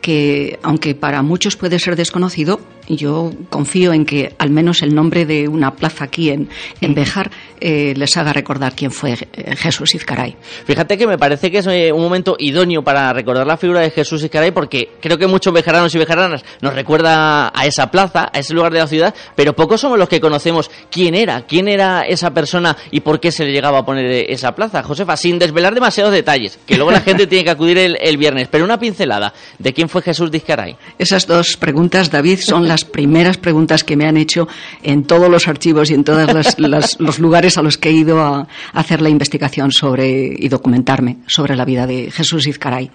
que 0.00 0.60
aunque 0.62 0.94
para 0.94 1.22
muchos 1.22 1.56
puede 1.56 1.80
ser 1.80 1.96
desconocido, 1.96 2.60
yo 2.88 3.32
confío 3.50 3.92
en 3.92 4.04
que 4.04 4.34
al 4.38 4.50
menos 4.50 4.82
el 4.82 4.94
nombre 4.94 5.26
de 5.26 5.48
una 5.48 5.74
plaza 5.74 6.04
aquí 6.04 6.30
en, 6.30 6.48
en 6.80 6.94
Bejar 6.94 7.30
eh, 7.60 7.94
les 7.96 8.16
haga 8.16 8.32
recordar 8.32 8.74
quién 8.74 8.90
fue 8.90 9.12
eh, 9.12 9.56
Jesús 9.56 9.94
Izcaray. 9.94 10.36
Fíjate 10.64 10.98
que 10.98 11.06
me 11.06 11.18
parece 11.18 11.50
que 11.50 11.58
es 11.58 11.66
eh, 11.66 11.90
un 11.92 12.02
momento 12.02 12.36
idóneo 12.38 12.82
para 12.82 13.12
recordar 13.12 13.46
la 13.46 13.56
figura 13.56 13.80
de 13.80 13.90
Jesús 13.90 14.22
Izcaray 14.22 14.50
porque 14.50 14.90
creo 15.00 15.16
que 15.16 15.26
muchos 15.26 15.52
bejaranos 15.52 15.94
y 15.94 15.98
bejaranas 15.98 16.44
nos 16.60 16.74
recuerda 16.74 17.50
a 17.54 17.66
esa 17.66 17.90
plaza, 17.90 18.30
a 18.32 18.38
ese 18.38 18.54
lugar 18.54 18.72
de 18.72 18.80
la 18.80 18.86
ciudad, 18.86 19.14
pero 19.34 19.54
pocos 19.54 19.80
somos 19.80 19.98
los 19.98 20.08
que 20.08 20.20
conocemos 20.20 20.70
quién 20.90 21.14
era, 21.14 21.46
quién 21.46 21.68
era 21.68 22.02
esa 22.02 22.32
persona 22.32 22.76
y 22.90 23.00
por 23.00 23.20
qué 23.20 23.32
se 23.32 23.44
le 23.44 23.52
llegaba 23.52 23.78
a 23.78 23.86
poner 23.86 24.30
esa 24.30 24.54
plaza. 24.54 24.82
Josefa, 24.82 25.16
sin 25.16 25.38
desvelar 25.38 25.74
demasiados 25.74 26.12
detalles, 26.12 26.58
que 26.66 26.76
luego 26.76 26.90
la 26.90 27.00
gente 27.00 27.26
tiene 27.26 27.44
que 27.44 27.50
acudir 27.50 27.78
el, 27.78 28.16
viernes, 28.16 28.48
pero 28.50 28.64
una 28.64 28.78
pincelada 28.78 29.32
de 29.58 29.72
quién 29.72 29.88
fue 29.88 30.02
Jesús 30.02 30.30
Izcaray. 30.32 30.76
Esas 30.98 31.26
dos 31.26 31.56
preguntas, 31.56 32.10
David, 32.10 32.40
son 32.40 32.68
las 32.68 32.75
primeras 32.84 33.36
preguntas 33.36 33.84
que 33.84 33.96
me 33.96 34.06
han 34.06 34.16
hecho 34.16 34.48
en 34.82 35.04
todos 35.04 35.30
los 35.30 35.48
archivos 35.48 35.90
y 35.90 35.94
en 35.94 36.04
todos 36.04 36.58
los 36.98 37.18
lugares 37.18 37.58
a 37.58 37.62
los 37.62 37.78
que 37.78 37.90
he 37.90 37.92
ido 37.92 38.20
a, 38.20 38.46
hacer 38.72 39.00
la 39.00 39.08
investigación 39.08 39.72
sobre 39.72 40.34
y 40.36 40.48
documentarme 40.48 41.18
sobre 41.26 41.56
la 41.56 41.64
vida 41.64 41.86
de 41.86 42.10
Jesús 42.10 42.46
Izcaray. 42.46 42.90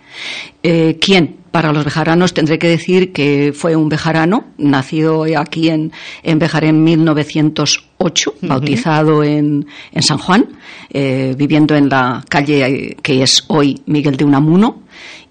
Eh, 0.64 0.98
¿Quién? 1.02 1.40
Para 1.51 1.74
los 1.74 1.84
bejaranos 1.84 2.34
tendré 2.34 2.58
que 2.58 2.67
decir 2.67 3.12
que 3.12 3.53
fue 3.53 3.75
un 3.75 3.89
bejarano, 3.89 4.46
nacido 4.58 5.25
aquí 5.38 5.70
en, 5.70 5.91
en 6.24 6.39
Bejar 6.39 6.63
en 6.63 6.84
1908, 6.84 8.36
bautizado 8.41 9.24
en, 9.24 9.67
en, 9.91 10.01
San 10.01 10.17
Juan, 10.17 10.48
eh, 10.89 11.36
viviendo 11.38 11.75
en 11.75 11.89
la 11.89 12.24
calle 12.27 12.96
que 13.03 13.22
es 13.22 13.43
hoy 13.48 13.81
Miguel 13.86 14.17
de 14.17 14.25
Unamuno. 14.25 14.84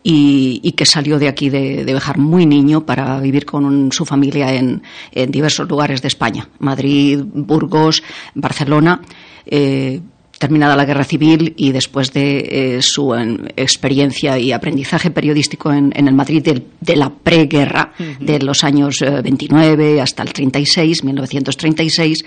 Y, 0.03 0.73
que 0.79 0.87
salió 0.87 1.19
de 1.19 1.29
aquí 1.29 1.51
de, 1.51 1.85
Bejar 1.85 2.17
muy 2.17 2.47
niño 2.47 2.87
para 2.87 3.21
vivir 3.21 3.45
con 3.45 3.93
su 3.93 4.07
familia 4.07 4.55
en, 4.55 4.83
en, 5.13 5.31
diversos 5.31 5.69
lugares 5.69 6.01
de 6.01 6.09
España, 6.09 6.49
Madrid, 6.59 7.21
Burgos, 7.23 8.03
Barcelona. 8.35 9.03
Eh, 9.45 10.01
terminada 10.41 10.75
la 10.75 10.87
guerra 10.87 11.05
civil 11.05 11.53
y 11.59 11.71
después 11.71 12.15
de 12.15 12.79
eh, 12.79 12.83
su 12.83 13.15
experiencia 13.57 14.39
y 14.39 14.53
aprendizaje 14.53 15.11
periodístico 15.11 15.71
en, 15.71 15.93
el 15.95 16.15
Madrid 16.15 16.43
de, 16.43 16.97
la 16.97 17.11
preguerra, 17.11 17.93
de 18.19 18.39
los 18.41 18.65
años 18.65 19.01
29 19.01 19.97
eh, 19.97 20.01
hasta 20.01 20.23
el 20.23 20.33
36, 20.33 21.05
1936, 21.05 22.25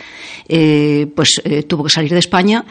eh, 0.48 1.08
pues 1.16 1.42
tuvo 1.68 1.86
que 1.86 1.90
salir 1.90 2.12
de 2.12 2.20
España 2.20 2.64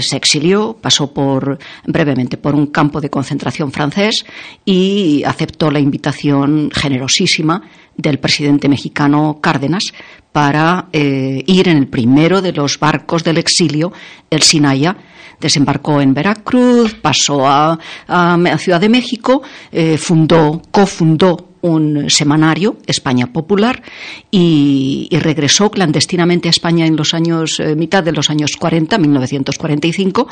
se 0.00 0.16
exilió, 0.16 0.74
pasó 0.80 1.12
por 1.12 1.58
brevemente 1.86 2.38
por 2.38 2.54
un 2.54 2.68
campo 2.68 2.98
de 3.02 3.10
concentración 3.10 3.70
francés 3.72 4.24
y 4.64 5.22
aceptó 5.26 5.70
la 5.70 5.80
invitación 5.80 6.70
generosísima 6.72 7.62
del 7.94 8.18
presidente 8.18 8.70
mexicano 8.70 9.38
Cárdenas 9.42 9.92
para 10.32 10.88
eh, 10.92 11.44
ir 11.46 11.68
en 11.68 11.76
el 11.76 11.88
primero 11.88 12.40
de 12.40 12.52
los 12.52 12.78
barcos 12.78 13.22
del 13.22 13.38
exilio, 13.38 13.92
el 14.30 14.42
Sinaya. 14.42 14.96
Desembarcó 15.38 16.00
en 16.00 16.14
Veracruz, 16.14 16.94
pasó 16.94 17.46
a, 17.46 17.78
Ciudad 18.58 18.80
de 18.80 18.88
México, 18.88 19.42
eh, 19.72 19.98
fundó, 19.98 20.62
cofundó 20.70 21.51
un 21.62 22.10
semanario, 22.10 22.76
España 22.86 23.32
Popular, 23.32 23.82
y, 24.30 25.08
regresó 25.22 25.70
clandestinamente 25.70 26.48
a 26.48 26.50
España 26.50 26.86
en 26.86 26.96
los 26.96 27.14
años, 27.14 27.60
eh, 27.60 27.76
mitad 27.76 28.02
de 28.02 28.12
los 28.12 28.28
años 28.28 28.56
40, 28.58 28.98
1945, 28.98 30.26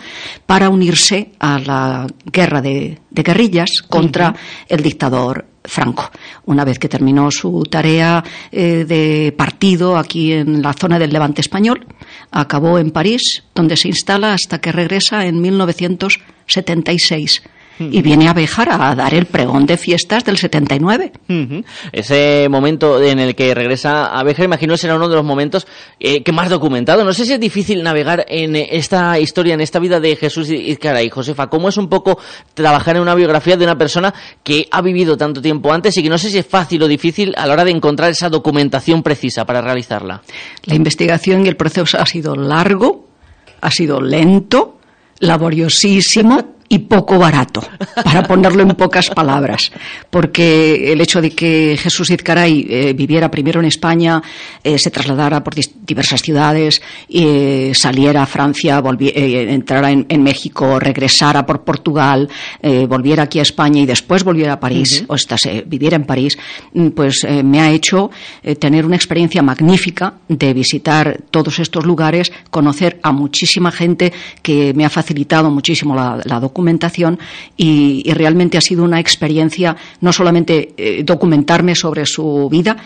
para 0.47 0.69
unirse 0.69 1.31
a 1.39 1.61
la 1.61 2.07
guerra 2.25 2.61
de, 2.61 2.99
guerrillas 3.11 3.83
contra 3.89 4.35
el 4.69 4.83
dictador 4.83 5.47
Franco. 5.63 6.11
Una 6.47 6.65
vez 6.65 6.79
que 6.79 6.89
terminó 6.89 7.31
su 7.31 7.63
tarea 7.65 8.25
eh, 8.51 8.85
de 8.87 9.33
partido 9.37 9.97
aquí 9.97 10.33
en 10.33 10.63
la 10.63 10.73
zona 10.73 10.99
del 10.99 11.13
Levante 11.13 11.41
español, 11.41 11.87
acabó 12.31 12.79
en 12.79 12.91
París, 12.91 13.45
donde 13.55 13.77
se 13.77 13.89
instala 13.89 14.33
hasta 14.33 14.61
que 14.61 14.73
regresa 14.73 15.27
en 15.27 15.41
1976 15.41 17.43
y 17.81 18.03
viene 18.03 18.29
a 18.29 18.35
Béjar 18.35 18.69
a 18.71 18.95
dar 18.95 19.15
el 19.15 19.27
pregón 19.27 19.65
de 19.65 19.79
fiestas 19.79 20.25
del 20.25 20.37
79. 20.37 21.13
Ese 21.93 22.47
momento 22.51 23.03
en 23.03 23.19
el 23.19 23.35
que 23.35 23.55
regresa 23.55 24.07
a 24.07 24.23
Béjar, 24.23 24.45
imagino, 24.45 24.77
será 24.77 24.97
uno 24.97 25.09
de 25.09 25.17
los 25.17 25.25
momentos 25.25 25.67
eh, 25.99 26.23
que 26.23 26.33
más 26.33 26.51
documentado. 26.51 27.05
No 27.05 27.15
sé 27.15 27.25
si 27.25 27.33
es 27.33 27.41
difícil 27.41 27.83
navegar 27.83 28.27
en 28.29 28.55
esta 28.55 29.19
historia, 29.19 29.55
en 29.55 29.63
esta 29.63 29.79
vida 29.79 29.99
de 29.99 30.15
Jesús 30.17 30.51
Izcara 30.51 31.03
y 31.03 31.09
Josefa. 31.09 31.49
¿Cómo 31.49 31.71
es 31.71 31.79
un 31.79 31.89
poco 31.89 32.19
trabajar 32.53 32.97
en 32.97 33.03
una 33.03 33.15
biografía 33.15 33.57
de 33.57 33.65
una 33.65 33.79
persona 33.79 34.13
que 34.43 34.69
ha 34.71 34.83
vivido 34.83 35.17
tanto 35.17 35.41
tiempo 35.41 35.73
antes 35.73 35.97
y 35.97 36.03
que 36.03 36.11
no 36.11 36.19
sé 36.19 36.31
si 36.31 36.39
es 36.39 36.47
fácil 36.47 36.83
o 36.83 36.89
difícil 36.89 37.33
a 37.37 37.47
la 37.47 37.55
hora 37.55 37.65
de 37.65 37.71
encontrar 37.71 38.11
esa 38.11 38.29
documentación 38.29 39.03
precisa 39.03 39.47
para 39.47 39.63
realizarla? 39.63 40.23
La 40.65 40.75
investigación 40.75 41.47
y 41.47 41.49
el 41.49 41.57
proceso 41.57 41.99
ha 41.99 42.07
sido 42.07 42.37
largo, 42.37 43.09
ha 43.63 43.71
sido 43.71 44.03
lento, 44.03 44.79
laboriosísimo 45.21 46.60
y 46.73 46.79
poco 46.79 47.19
barato, 47.19 47.65
para 48.05 48.23
ponerlo 48.23 48.63
en 48.63 48.77
pocas 48.77 49.11
palabras, 49.11 49.73
porque 50.09 50.93
el 50.93 51.01
hecho 51.01 51.21
de 51.21 51.33
que 51.33 51.77
Jesús 51.77 52.11
Izcaray 52.11 52.65
eh, 52.71 52.93
viviera 52.93 53.29
primero 53.29 53.59
en 53.59 53.67
España, 53.67 54.23
eh, 54.63 54.79
se 54.79 54.93
trasladara 54.93 55.43
por 55.43 55.55
diversas 55.57 56.23
ciudades, 56.23 56.81
eh, 57.09 57.73
saliera 57.75 58.23
a 58.23 58.27
Francia, 58.27 58.81
entrara 59.01 59.91
en, 59.91 60.23
México, 60.23 60.79
regresara 60.79 61.45
por 61.45 61.65
Portugal, 61.65 62.29
volviera 62.89 63.25
aquí 63.25 63.41
a 63.41 63.43
España 63.43 63.81
y 63.81 63.87
después 63.87 64.23
volviera 64.23 64.53
a 64.53 64.61
París, 64.61 65.05
o 65.09 65.15
hasta 65.15 65.37
se 65.37 65.63
viviera 65.67 65.97
en 65.97 66.05
París, 66.05 66.39
mm, 66.73 66.89
pues 66.91 67.27
me 67.43 67.61
ha 67.61 67.73
hecho 67.73 68.13
tener 68.61 68.87
una 68.87 68.95
experiencia 68.95 69.43
magnífica 69.43 70.15
de 70.29 70.55
visitar 70.55 71.21
todos 71.33 71.59
estos 71.59 71.85
lugares, 71.85 72.31
conocer 72.51 73.01
a 73.03 73.11
muchísima 73.11 73.73
gente 73.73 74.13
que 74.41 74.73
me 74.75 74.85
ha 74.85 74.91
facilitado 74.91 75.51
muchísimo 75.51 75.97
la, 75.97 76.21
la 76.25 76.39
documentación 76.39 76.60
documentación 76.61 77.19
y, 77.57 78.13
realmente 78.13 78.59
ha 78.59 78.61
sido 78.61 78.85
una 78.85 79.01
experiencia 79.01 79.77
no 80.03 80.13
solamente 80.13 80.75
eh, 80.77 81.03
documentarme 81.05 81.75
sobre 81.75 82.05
su 82.05 82.49
vida, 82.51 82.77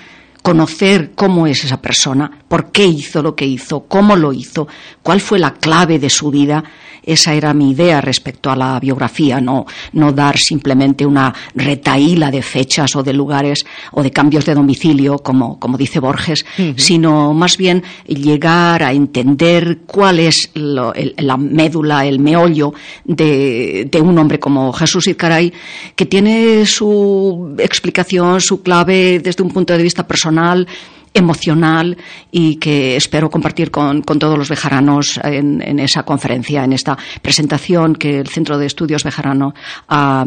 conocer 0.44 1.12
cómo 1.14 1.46
es 1.46 1.64
esa 1.64 1.80
persona, 1.80 2.30
por 2.48 2.70
qué 2.70 2.84
hizo 2.84 3.22
lo 3.22 3.34
que 3.34 3.46
hizo, 3.46 3.84
cómo 3.88 4.14
lo 4.14 4.30
hizo, 4.34 4.68
cuál 5.02 5.22
fue 5.22 5.38
la 5.38 5.54
clave 5.54 5.98
de 5.98 6.10
su 6.10 6.30
vida. 6.30 6.62
Esa 7.02 7.34
era 7.34 7.52
mi 7.52 7.70
idea 7.70 8.00
respecto 8.00 8.50
a 8.50 8.56
la 8.56 8.78
biografía, 8.80 9.40
no, 9.40 9.66
no 9.92 10.12
dar 10.12 10.38
simplemente 10.38 11.04
una 11.04 11.34
retaíla 11.54 12.30
de 12.30 12.40
fechas 12.40 12.94
o 12.96 13.02
de 13.02 13.12
lugares 13.12 13.64
o 13.92 14.02
de 14.02 14.10
cambios 14.10 14.46
de 14.46 14.54
domicilio, 14.54 15.18
como, 15.18 15.58
como 15.58 15.76
dice 15.76 15.98
Borges, 15.98 16.46
sino 16.76 17.34
más 17.34 17.58
bien 17.58 17.82
llegar 18.06 18.82
a 18.82 18.92
entender 18.92 19.80
cuál 19.86 20.18
es 20.18 20.50
la 20.54 21.36
médula, 21.36 22.06
el 22.06 22.20
meollo 22.20 22.72
de, 23.04 23.86
de, 23.90 24.00
un 24.00 24.18
hombre 24.18 24.38
como 24.38 24.72
Jesús 24.72 25.06
Izcaray, 25.06 25.52
que 25.94 26.06
tiene 26.06 26.64
su 26.64 27.54
explicación, 27.58 28.40
su 28.40 28.62
clave 28.62 29.20
desde 29.20 29.42
un 29.42 29.50
punto 29.50 29.76
de 29.76 29.82
vista 29.82 30.06
personal, 30.06 30.33
personal 30.34 30.66
emocional 31.14 31.96
y 32.32 32.56
que 32.56 32.96
espero 32.96 33.30
compartir 33.30 33.70
con, 33.70 34.02
todos 34.02 34.36
los 34.36 34.48
bejaranos 34.48 35.20
en, 35.22 35.78
esa 35.78 36.02
conferencia, 36.02 36.64
en 36.64 36.72
esta 36.72 36.98
presentación 37.22 37.94
que 37.94 38.18
el 38.18 38.26
Centro 38.26 38.58
de 38.58 38.66
Estudios 38.66 39.04
Bejarano 39.04 39.54
ha, 39.88 40.24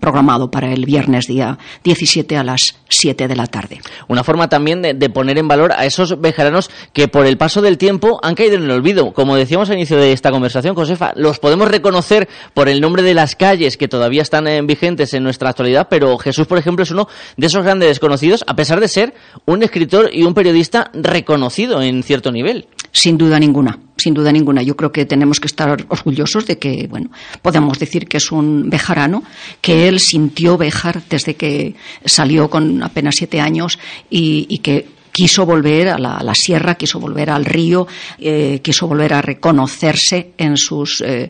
programado 0.00 0.50
para 0.50 0.72
el 0.72 0.86
viernes 0.86 1.26
día 1.26 1.58
17 1.84 2.36
a 2.36 2.44
las 2.44 2.76
7 2.88 3.28
de 3.28 3.36
la 3.36 3.46
tarde. 3.46 3.80
Una 4.08 4.24
forma 4.24 4.48
también 4.48 4.80
de, 4.80 5.10
poner 5.10 5.38
en 5.38 5.48
valor 5.48 5.72
a 5.72 5.84
esos 5.84 6.20
bejaranos 6.20 6.70
que 6.92 7.08
por 7.08 7.26
el 7.26 7.36
paso 7.36 7.60
del 7.60 7.76
tiempo 7.76 8.18
han 8.22 8.34
caído 8.34 8.56
en 8.56 8.64
el 8.64 8.70
olvido. 8.70 9.12
Como 9.12 9.36
decíamos 9.36 9.68
al 9.68 9.76
inicio 9.76 9.98
de 9.98 10.12
esta 10.12 10.30
conversación, 10.30 10.74
Josefa, 10.74 11.12
los 11.14 11.38
podemos 11.38 11.68
reconocer 11.68 12.28
por 12.54 12.68
el 12.68 12.80
nombre 12.80 13.02
de 13.02 13.14
las 13.14 13.36
calles 13.36 13.76
que 13.76 13.88
todavía 13.88 14.22
están 14.22 14.46
eh, 14.46 14.62
vigentes 14.62 15.12
en 15.12 15.24
nuestra 15.24 15.50
actualidad, 15.50 15.88
pero 15.90 16.16
Jesús, 16.16 16.46
por 16.46 16.56
ejemplo, 16.56 16.82
es 16.82 16.90
uno 16.90 17.08
de 17.36 17.46
esos 17.46 17.62
grandes 17.62 17.88
desconocidos, 17.88 18.44
a 18.46 18.56
pesar 18.56 18.80
de 18.80 18.88
ser 18.88 19.14
un 19.44 19.57
un 19.58 19.64
escritor 19.64 20.10
y 20.12 20.22
un 20.22 20.34
periodista 20.34 20.90
reconocido 20.94 21.82
en 21.82 22.02
cierto 22.02 22.30
nivel. 22.30 22.66
Sin 22.92 23.18
duda 23.18 23.38
ninguna, 23.38 23.78
sin 23.96 24.14
duda 24.14 24.32
ninguna. 24.32 24.62
Yo 24.62 24.76
creo 24.76 24.92
que 24.92 25.04
tenemos 25.04 25.40
que 25.40 25.46
estar 25.46 25.84
orgullosos 25.88 26.46
de 26.46 26.58
que, 26.58 26.86
bueno, 26.88 27.10
podemos 27.42 27.78
decir 27.78 28.08
que 28.08 28.16
es 28.16 28.32
un 28.32 28.70
bejarano, 28.70 29.22
que 29.60 29.88
él 29.88 30.00
sintió 30.00 30.56
Bejar 30.56 31.02
desde 31.08 31.34
que 31.34 31.74
salió 32.04 32.48
con 32.48 32.82
apenas 32.82 33.16
siete 33.18 33.40
años 33.40 33.78
y, 34.08 34.46
y 34.48 34.58
que 34.58 34.86
quiso 35.18 35.44
volver 35.44 35.88
a 35.88 35.98
la, 35.98 36.34
sierra, 36.36 36.76
quiso 36.76 37.00
volver 37.00 37.28
al 37.28 37.44
río, 37.44 37.88
eh, 38.20 38.60
quiso 38.62 38.86
volver 38.86 39.14
a 39.14 39.20
reconocerse 39.20 40.34
en 40.38 40.56
sus 40.56 41.02
eh, 41.04 41.28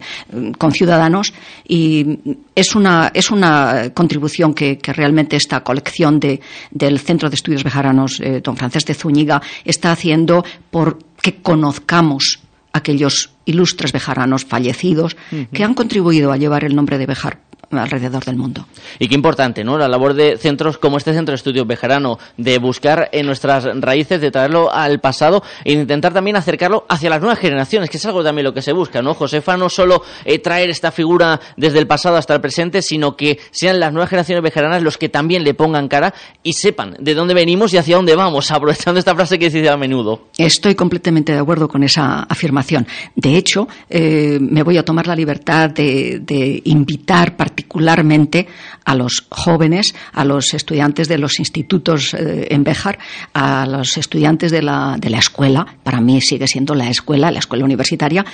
conciudadanos 0.58 1.32
y 1.66 2.18
es 2.54 2.74
una, 2.74 3.10
es 3.14 3.30
una 3.30 3.90
contribución 3.94 4.52
que, 4.52 4.78
realmente 4.82 5.36
esta 5.36 5.64
colección 5.64 6.20
de, 6.20 6.38
del 6.70 6.98
Centro 6.98 7.30
de 7.30 7.36
Estudios 7.36 7.64
Bejaranos, 7.64 8.20
eh, 8.20 8.42
don 8.44 8.58
Francés 8.58 8.84
de 8.84 8.92
Zúñiga, 8.92 9.40
está 9.64 9.90
haciendo 9.90 10.44
por 10.70 10.98
que 11.22 11.36
conozcamos 11.36 12.40
aquellos 12.74 13.30
ilustres 13.46 13.92
bejaranos 13.92 14.44
fallecidos 14.44 15.16
que 15.50 15.64
han 15.64 15.72
contribuido 15.72 16.30
a 16.30 16.36
llevar 16.36 16.64
el 16.64 16.76
nombre 16.76 16.98
de 16.98 17.06
Bejar 17.06 17.47
alrededor 17.70 18.24
del 18.24 18.36
mundo. 18.36 18.66
Y 18.98 19.08
qué 19.08 19.14
importante, 19.14 19.64
¿no? 19.64 19.76
La 19.76 19.88
labor 19.88 20.14
de 20.14 20.36
centros 20.38 20.78
como 20.78 20.96
este 20.96 21.12
Centro 21.12 21.32
de 21.32 21.36
Estudios 21.36 21.66
Bejarano, 21.66 22.18
de 22.36 22.58
buscar 22.58 23.08
en 23.12 23.26
nuestras 23.26 23.64
raíces, 23.80 24.20
de 24.20 24.30
traerlo 24.30 24.72
al 24.72 25.00
pasado 25.00 25.42
e 25.64 25.72
intentar 25.72 26.12
también 26.12 26.36
acercarlo 26.36 26.86
hacia 26.88 27.10
las 27.10 27.20
nuevas 27.20 27.38
generaciones, 27.38 27.90
que 27.90 27.98
es 27.98 28.06
algo 28.06 28.24
también 28.24 28.44
lo 28.44 28.54
que 28.54 28.62
se 28.62 28.72
busca, 28.72 29.02
¿no? 29.02 29.14
Josefa 29.14 29.56
no 29.56 29.68
solo 29.68 30.02
eh, 30.24 30.38
traer 30.38 30.70
esta 30.70 30.90
figura 30.90 31.40
desde 31.56 31.78
el 31.78 31.86
pasado 31.86 32.16
hasta 32.16 32.34
el 32.34 32.40
presente, 32.40 32.82
sino 32.82 33.16
que 33.16 33.38
sean 33.50 33.80
las 33.80 33.92
nuevas 33.92 34.10
generaciones 34.10 34.42
bejaranas 34.42 34.82
los 34.82 34.96
que 34.96 35.08
también 35.08 35.44
le 35.44 35.54
pongan 35.54 35.88
cara 35.88 36.14
y 36.42 36.54
sepan 36.54 36.96
de 36.98 37.14
dónde 37.14 37.34
venimos 37.34 37.72
y 37.74 37.78
hacia 37.78 37.96
dónde 37.96 38.16
vamos, 38.16 38.50
aprovechando 38.50 38.98
esta 38.98 39.14
frase 39.14 39.38
que 39.38 39.50
dice 39.50 39.68
a 39.68 39.76
menudo. 39.76 40.28
Estoy 40.36 40.74
completamente 40.74 41.32
de 41.32 41.38
acuerdo 41.38 41.68
con 41.68 41.82
esa 41.82 42.22
afirmación. 42.22 42.86
De 43.14 43.36
hecho, 43.36 43.68
eh, 43.90 44.38
me 44.40 44.62
voy 44.62 44.78
a 44.78 44.84
tomar 44.84 45.06
la 45.06 45.16
libertad 45.16 45.70
de, 45.70 46.20
de 46.20 46.62
invitar 46.64 47.36
particularmente 47.58 48.46
a 48.84 48.94
los 48.94 49.26
jóvenes, 49.28 49.92
a 50.12 50.24
los 50.24 50.54
estudiantes 50.54 51.08
de 51.08 51.18
los 51.18 51.40
institutos 51.40 52.14
eh, 52.14 52.46
en 52.50 52.62
Béjar, 52.62 53.00
a 53.34 53.66
los 53.66 53.96
estudiantes 53.96 54.52
de 54.52 54.62
la, 54.62 54.96
de 54.96 55.10
la 55.10 55.18
escuela, 55.18 55.66
para 55.82 56.00
mí 56.00 56.20
sigue 56.20 56.46
siendo 56.46 56.76
la 56.76 56.88
escuela, 56.88 57.32
la 57.32 57.40
escuela 57.40 57.64
universitaria, 57.64 58.24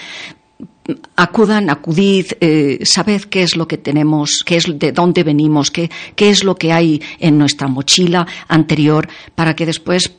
acudan, 1.16 1.70
acudid, 1.70 2.26
eh, 2.42 2.80
sabed 2.82 3.22
qué 3.22 3.42
es 3.42 3.56
lo 3.56 3.66
que 3.66 3.78
tenemos, 3.78 4.44
qué 4.44 4.56
es 4.56 4.66
de 4.78 4.92
dónde 4.92 5.24
venimos, 5.24 5.70
qué, 5.70 5.90
qué 6.14 6.28
es 6.28 6.44
lo 6.44 6.56
que 6.56 6.74
hay 6.74 7.00
en 7.18 7.38
nuestra 7.38 7.66
mochila 7.66 8.26
anterior, 8.46 9.08
para 9.34 9.56
que 9.56 9.64
después 9.64 10.12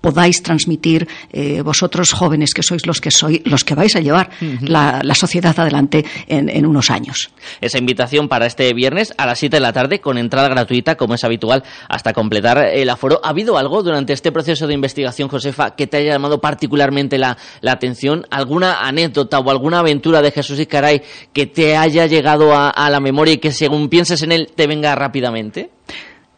podáis 0.00 0.42
transmitir 0.42 1.08
eh, 1.32 1.62
vosotros 1.62 2.12
jóvenes 2.12 2.54
que 2.54 2.62
sois 2.62 2.86
los 2.86 3.00
que 3.00 3.10
sois 3.10 3.40
los 3.44 3.64
que 3.64 3.74
vais 3.74 3.94
a 3.96 4.00
llevar 4.00 4.30
la, 4.60 5.02
sociedad 5.14 5.58
adelante 5.58 6.04
en, 6.28 6.66
unos 6.66 6.90
años. 6.90 7.30
Esa 7.60 7.78
invitación 7.78 8.28
para 8.28 8.46
este 8.46 8.72
viernes 8.72 9.12
a 9.16 9.26
las 9.26 9.38
7 9.38 9.56
de 9.56 9.60
la 9.60 9.72
tarde 9.72 10.00
con 10.00 10.18
entrada 10.18 10.48
gratuita 10.48 10.96
como 10.96 11.14
es 11.14 11.24
habitual 11.24 11.64
hasta 11.88 12.12
completar 12.12 12.58
el 12.58 12.88
aforo. 12.90 13.20
¿Ha 13.24 13.30
habido 13.30 13.58
algo 13.58 13.82
durante 13.82 14.12
este 14.12 14.30
proceso 14.30 14.66
de 14.66 14.74
investigación, 14.74 15.28
Josefa, 15.28 15.74
que 15.74 15.86
te 15.86 15.96
haya 15.96 16.12
llamado 16.12 16.40
particularmente 16.40 17.18
la, 17.18 17.36
atención? 17.66 18.26
¿Alguna 18.30 18.86
anécdota 18.86 19.38
o 19.40 19.50
alguna 19.50 19.80
aventura 19.80 20.22
de 20.22 20.30
Jesús 20.30 20.58
Iscaray 20.58 21.02
que 21.32 21.46
te 21.46 21.76
haya 21.76 22.06
llegado 22.06 22.54
a 22.54 22.90
la 22.90 23.00
memoria 23.00 23.34
y 23.34 23.38
que 23.38 23.52
según 23.52 23.88
pienses 23.88 24.22
en 24.22 24.32
él 24.32 24.50
te 24.54 24.66
venga 24.66 24.94
rápidamente? 24.94 25.70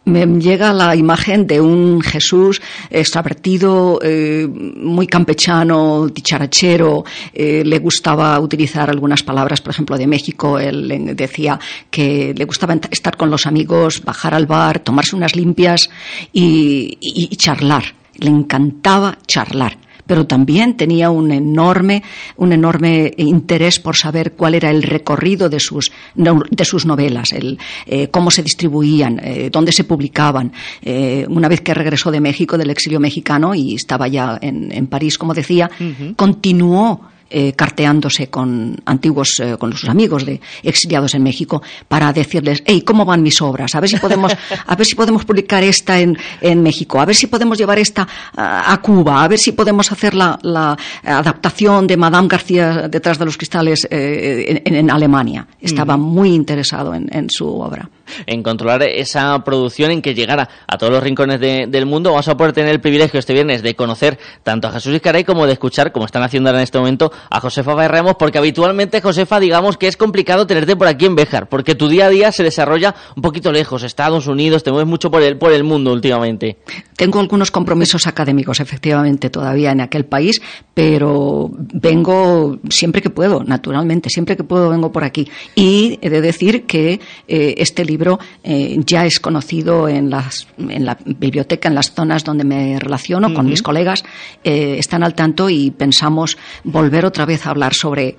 Me 0.04 0.26
llega 0.40 0.72
la 0.72 0.96
imagen 0.96 1.46
de 1.46 1.60
un 1.60 2.00
Jesús 2.00 2.60
extravertido, 2.90 3.98
eh, 4.02 4.46
muy 4.48 5.06
campechano, 5.06 6.08
dicharachero. 6.08 7.04
Eh, 7.32 7.62
le 7.64 7.78
gustaba 7.78 8.38
utilizar 8.40 8.90
algunas 8.90 9.22
palabras, 9.22 9.60
por 9.60 9.72
ejemplo, 9.72 9.96
de 9.96 10.06
México. 10.06 10.58
Él 10.58 11.14
decía 11.14 11.58
que 11.90 12.34
le 12.36 12.44
gustaba 12.44 12.78
estar 12.90 13.16
con 13.16 13.30
los 13.30 13.46
amigos, 13.46 14.02
bajar 14.02 14.34
al 14.34 14.46
bar, 14.46 14.80
tomarse 14.80 15.16
unas 15.16 15.36
limpias 15.36 15.90
y 16.32 17.36
charlar. 17.36 17.84
Le 18.18 18.30
encantaba 18.30 19.18
charlar 19.26 19.89
pero 20.11 20.27
también 20.27 20.77
tenía 20.77 21.09
un 21.09 21.31
enorme, 21.31 22.03
un 22.37 22.53
enorme 22.53 23.14
interés 23.16 23.79
por 23.79 23.94
saber 23.94 24.33
cuál 24.33 24.57
era 24.57 24.68
el 24.68 24.83
recorrido 24.83 25.49
de 25.49 25.61
sus, 25.61 25.92
de 26.16 26.64
sus 26.64 26.85
novelas, 26.85 27.33
el, 27.33 27.61
eh, 27.87 28.09
cómo 28.09 28.33
se 28.33 28.42
distribuían, 28.42 29.20
eh, 29.23 29.51
dónde 29.53 29.70
se 29.70 29.85
publicaban. 29.85 30.53
Eh, 30.83 31.25
una 31.29 31.46
vez 31.46 31.61
que 31.61 31.75
regresó 31.75 32.11
de 32.11 32.20
México, 32.20 32.59
del 32.59 32.70
exilio 32.70 32.99
mexicano, 32.99 33.55
y 33.55 33.77
estaba 33.77 34.09
ya 34.09 34.37
en, 34.42 34.73
en 34.73 34.88
París, 34.88 35.16
como 35.16 35.33
decía, 35.33 35.70
continuó 36.16 37.03
eh, 37.31 37.53
carteándose 37.53 38.29
con 38.29 38.77
antiguos, 38.85 39.38
eh, 39.40 39.57
con 39.57 39.73
sus 39.73 39.88
amigos 39.88 40.27
de 40.27 40.40
exiliados 40.62 41.14
en 41.14 41.23
México 41.23 41.62
para 41.87 42.12
decirles, 42.12 42.62
hey, 42.66 42.83
¿cómo 42.83 43.05
van 43.05 43.23
mis 43.23 43.40
obras? 43.40 43.75
A 43.75 43.81
ver 43.81 43.88
si 43.88 43.99
podemos, 43.99 44.37
a 44.66 44.77
ver 44.77 44.87
si 44.87 44.95
podemos 44.97 45.25
publicar 45.25 45.62
esta 45.62 46.01
en, 46.01 46.19
en 46.40 46.62
México, 46.62 47.01
a 47.01 47.05
ver 47.05 47.14
si 47.14 47.29
podemos 47.29 47.57
llevar 47.57 47.79
esta 47.79 48.07
a, 48.37 48.81
Cuba, 48.83 49.23
a 49.23 49.29
ver 49.29 49.38
si 49.38 49.53
podemos 49.53 49.93
hacer 49.93 50.14
la, 50.14 50.38
la, 50.43 50.77
adaptación 51.05 51.87
de 51.87 51.97
Madame 51.97 52.29
García 52.29 52.88
detrás 52.88 53.19
de 53.19 53.25
los 53.25 53.37
cristales 53.37 53.87
eh, 53.90 54.62
en, 54.64 54.90
Alemania. 54.90 55.47
Estaba 55.61 55.97
muy 55.97 56.35
interesado 56.35 56.95
en, 56.95 57.09
en 57.12 57.31
su 57.31 57.47
obra 57.47 57.88
en 58.27 58.42
controlar 58.42 58.83
esa 58.83 59.42
producción, 59.44 59.90
en 59.90 60.03
que 60.03 60.14
llegara 60.14 60.49
a 60.66 60.79
todos 60.79 60.92
los 60.92 61.03
rincones 61.03 61.40
del 61.40 61.87
mundo. 61.87 62.11
Vamos 62.11 62.29
a 62.29 62.37
poder 62.37 62.53
tener 62.53 62.70
el 62.70 62.81
privilegio 62.81 63.18
este 63.18 63.33
viernes 63.33 63.62
de 63.62 63.75
conocer 63.75 64.18
tanto 64.42 64.68
a 64.68 64.73
Jesús 64.73 64.94
Iscaray 64.94 65.25
como 65.25 65.46
de 65.46 65.53
escuchar, 65.53 65.92
como 65.92 66.07
están 66.07 66.23
haciendo 66.23 66.49
ahora 66.49 66.61
en 66.61 66.64
este 66.64 66.79
momento, 66.79 67.12
a 67.31 67.40
Josefa 67.40 67.88
Ramos, 67.88 68.16
porque 68.18 68.38
habitualmente, 68.38 69.01
Josefa, 69.01 69.40
digamos 69.40 69.77
que 69.77 69.87
es 69.87 69.96
complicado 69.96 70.46
tenerte 70.46 70.77
por 70.77 70.87
aquí 70.87 71.07
en 71.07 71.16
Béjar, 71.16 71.49
porque 71.49 71.75
tu 71.75 71.88
día 71.88 72.07
a 72.07 72.11
día 72.11 72.33
se 72.33 72.42
desarrolla 72.42 72.94
un 73.16 73.23
poquito 73.23 73.53
lejos, 73.53 73.83
Estados 73.83 74.27
Unidos, 74.27 74.62
te 74.62 74.70
mueves 74.70 74.88
mucho 74.88 75.11
por 75.11 75.23
el, 75.23 75.37
por 75.37 75.53
el 75.53 75.64
mundo 75.64 75.92
últimamente. 75.92 76.59
Tengo 76.96 77.20
algunos 77.20 77.51
compromisos 77.51 78.07
académicos, 78.07 78.61
efectivamente, 78.61 79.31
todavía 79.31 79.73
en 79.73 79.81
aquel 79.81 80.05
país, 80.05 80.40
pero 80.75 81.51
vengo 81.53 82.59
siempre 82.68 83.03
que 83.03 83.11
puedo, 83.11 83.44
naturalmente, 83.44 84.11
siempre 84.11 84.37
que 84.37 84.44
puedo 84.44 84.70
vengo 84.70 84.92
por 84.92 85.05
aquí. 85.05 85.29
Y 85.55 85.99
he 86.03 86.11
de 86.11 86.20
decir 86.20 86.66
que 86.66 87.01
eh, 87.29 87.55
este 87.59 87.85
libro 87.85 87.99
libro 88.00 88.18
eh, 88.42 88.80
ya 88.86 89.04
es 89.04 89.20
conocido 89.20 89.86
en, 89.86 90.08
las, 90.08 90.46
en 90.56 90.86
la 90.86 90.96
biblioteca, 91.04 91.68
en 91.68 91.74
las 91.74 91.92
zonas 91.92 92.24
donde 92.24 92.44
me 92.44 92.78
relaciono 92.78 93.34
con 93.34 93.44
mis 93.44 93.62
colegas, 93.62 94.02
eh, 94.42 94.76
están 94.78 95.02
al 95.02 95.14
tanto 95.14 95.50
y 95.50 95.70
pensamos 95.70 96.38
volver 96.64 97.04
otra 97.04 97.26
vez 97.26 97.46
a 97.46 97.50
hablar 97.50 97.74
sobre, 97.74 98.16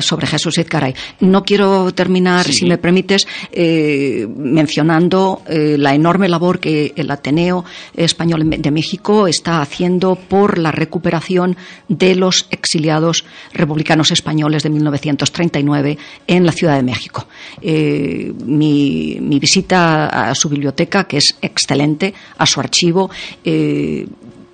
sobre 0.00 0.26
Jesús 0.26 0.56
Edgaray. 0.56 0.94
No 1.20 1.44
quiero 1.44 1.92
terminar, 1.92 2.46
si 2.46 2.64
me 2.64 2.78
permites, 2.78 3.28
eh, 3.52 4.26
mencionando 4.34 5.42
la 5.46 5.94
enorme 5.94 6.28
labor 6.28 6.58
que 6.58 6.94
el 6.96 7.10
Ateneo 7.10 7.64
Español 7.94 8.48
de 8.48 8.70
México 8.70 9.26
está 9.26 9.60
haciendo 9.60 10.14
por 10.16 10.58
la 10.58 10.72
recuperación 10.72 11.56
de 11.88 12.14
los 12.14 12.46
exiliados 12.50 13.24
republicanos 13.52 14.10
españoles 14.10 14.62
de 14.62 14.70
1939 14.70 15.98
en 16.26 16.46
la 16.46 16.52
Ciudad 16.52 16.76
de 16.76 16.82
México. 16.82 17.26
mi 17.60 19.01
mi, 19.20 19.38
visita 19.38 20.06
a 20.06 20.34
su 20.34 20.48
biblioteca, 20.48 21.04
que 21.04 21.18
es 21.18 21.36
excelente, 21.40 22.12
a 22.38 22.46
su 22.46 22.60
archivo. 22.60 23.10
Eh, 23.44 24.06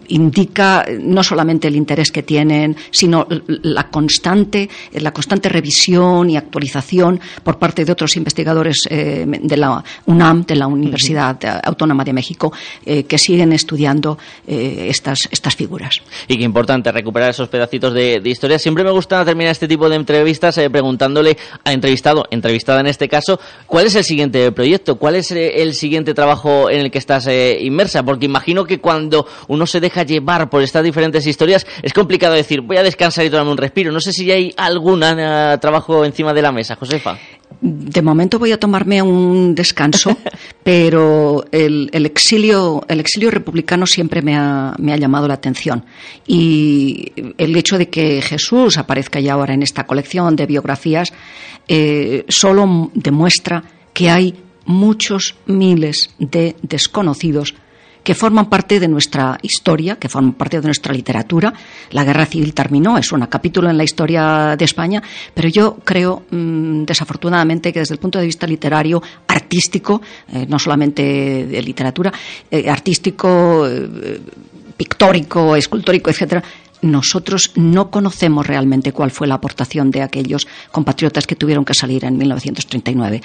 indica 0.08 0.84
no 1.00 1.22
solamente 1.22 1.68
el 1.68 1.76
interés 1.76 2.10
que 2.10 2.22
tienen, 2.22 2.76
sino 2.90 3.26
la 3.46 3.88
constante, 3.90 4.68
la 4.92 5.12
constante 5.12 5.48
revisión 5.48 6.30
y 6.30 6.36
actualización 6.36 7.20
por 7.42 7.58
parte 7.58 7.84
de 7.84 7.92
otros 7.92 8.16
investigadores 8.16 8.86
eh, 8.90 9.24
de 9.26 9.56
la 9.56 9.82
UNAM, 10.06 10.44
de 10.44 10.56
la 10.56 10.66
Universidad 10.66 11.38
Autónoma 11.64 12.04
de 12.04 12.12
México, 12.12 12.52
eh, 12.84 13.04
que 13.04 13.18
siguen 13.18 13.52
estudiando 13.52 14.18
eh, 14.46 14.86
estas, 14.88 15.20
estas 15.30 15.54
figuras. 15.54 16.00
Y 16.26 16.36
qué 16.36 16.44
importante 16.44 16.90
recuperar 16.92 17.30
esos 17.30 17.48
pedacitos 17.48 17.92
de, 17.92 18.20
historia. 18.24 18.58
Siempre 18.58 18.84
me 18.84 18.90
gusta 18.90 19.24
terminar 19.24 19.52
este 19.52 19.66
tipo 19.66 19.88
de 19.88 19.96
entrevistas 19.96 20.60
preguntándole 20.70 21.36
al 21.64 21.74
entrevistado, 21.74 22.26
entrevistada 22.30 22.80
en 22.80 22.86
este 22.86 23.08
caso, 23.08 23.40
¿cuál 23.66 23.86
es 23.86 23.94
el 23.94 24.04
siguiente 24.04 24.52
proyecto? 24.52 24.96
¿Cuál 24.96 25.16
es 25.16 25.30
el 25.30 25.74
siguiente 25.74 26.12
trabajo 26.14 26.68
en 26.68 26.80
el 26.80 26.90
que 26.90 26.98
estás 26.98 27.28
inmersa? 27.60 28.02
Porque 28.02 28.26
imagino 28.26 28.64
que 28.64 28.80
cuando 28.80 29.26
uno 29.48 29.66
se 29.66 29.80
deja 29.80 29.97
llevar 30.04 30.48
por 30.50 30.62
estas 30.62 30.84
diferentes 30.84 31.26
historias, 31.26 31.66
es 31.82 31.92
complicado 31.92 32.34
decir, 32.34 32.60
voy 32.60 32.76
a 32.76 32.82
descansar 32.82 33.24
y 33.24 33.30
tomarme 33.30 33.52
un 33.52 33.58
respiro. 33.58 33.92
No 33.92 34.00
sé 34.00 34.12
si 34.12 34.30
hay 34.30 34.52
algún 34.56 35.02
eh, 35.02 35.58
trabajo 35.60 36.04
encima 36.04 36.32
de 36.32 36.42
la 36.42 36.52
mesa, 36.52 36.76
Josefa. 36.76 37.18
De 37.60 38.02
momento 38.02 38.38
voy 38.38 38.52
a 38.52 38.60
tomarme 38.60 39.02
un 39.02 39.54
descanso, 39.54 40.16
pero 40.62 41.44
el, 41.50 41.90
exilio, 42.06 42.84
el 42.88 43.00
exilio 43.00 43.30
republicano 43.30 43.86
siempre 43.86 44.22
me 44.22 44.36
ha, 44.36 44.76
llamado 44.78 45.26
la 45.26 45.34
atención. 45.34 45.84
Y 46.26 47.12
el 47.36 47.56
hecho 47.56 47.78
de 47.78 47.88
que 47.88 48.22
Jesús 48.22 48.78
aparezca 48.78 49.20
ya 49.20 49.32
ahora 49.32 49.54
en 49.54 49.62
esta 49.62 49.86
colección 49.86 50.36
de 50.36 50.46
biografías 50.46 51.12
eh, 51.66 52.24
solo 52.28 52.90
demuestra 52.94 53.64
que 53.92 54.10
hay 54.10 54.34
muchos 54.64 55.34
miles 55.46 56.10
de 56.18 56.54
desconocidos 56.62 57.54
que 58.02 58.14
forman 58.14 58.46
parte 58.46 58.80
de 58.80 58.88
nuestra 58.88 59.38
historia, 59.42 59.96
que 59.96 60.08
forman 60.08 60.32
parte 60.32 60.60
de 60.60 60.66
nuestra 60.66 60.92
literatura. 60.92 61.52
La 61.90 62.04
guerra 62.04 62.26
civil 62.26 62.54
terminó, 62.54 62.96
es 62.98 63.12
un 63.12 63.20
capítulo 63.26 63.68
en 63.70 63.76
la 63.76 63.84
historia 63.84 64.56
de 64.56 64.64
España, 64.64 65.02
pero 65.34 65.48
yo 65.48 65.76
creo, 65.84 66.24
mm, 66.30 66.84
desafortunadamente, 66.84 67.72
que 67.72 67.80
desde 67.80 67.94
el 67.94 68.00
punto 68.00 68.18
de 68.18 68.26
vista 68.26 68.46
literario, 68.46 69.02
artístico, 69.26 70.00
eh, 70.32 70.46
no 70.48 70.58
solamente 70.58 71.46
de 71.46 71.62
literatura, 71.62 72.12
eh, 72.50 72.68
artístico, 72.68 73.66
eh, 73.66 74.20
pictórico, 74.76 75.56
escultórico, 75.56 76.10
etcétera, 76.10 76.42
nosotros 76.82 77.52
no 77.56 77.90
conocemos 77.90 78.46
realmente 78.46 78.92
cuál 78.92 79.10
fue 79.10 79.26
la 79.26 79.34
aportación 79.34 79.90
de 79.90 80.02
aquellos 80.02 80.46
compatriotas 80.70 81.26
que 81.26 81.34
tuvieron 81.34 81.64
que 81.64 81.74
salir 81.74 82.04
en 82.04 82.16
1939 82.16 83.20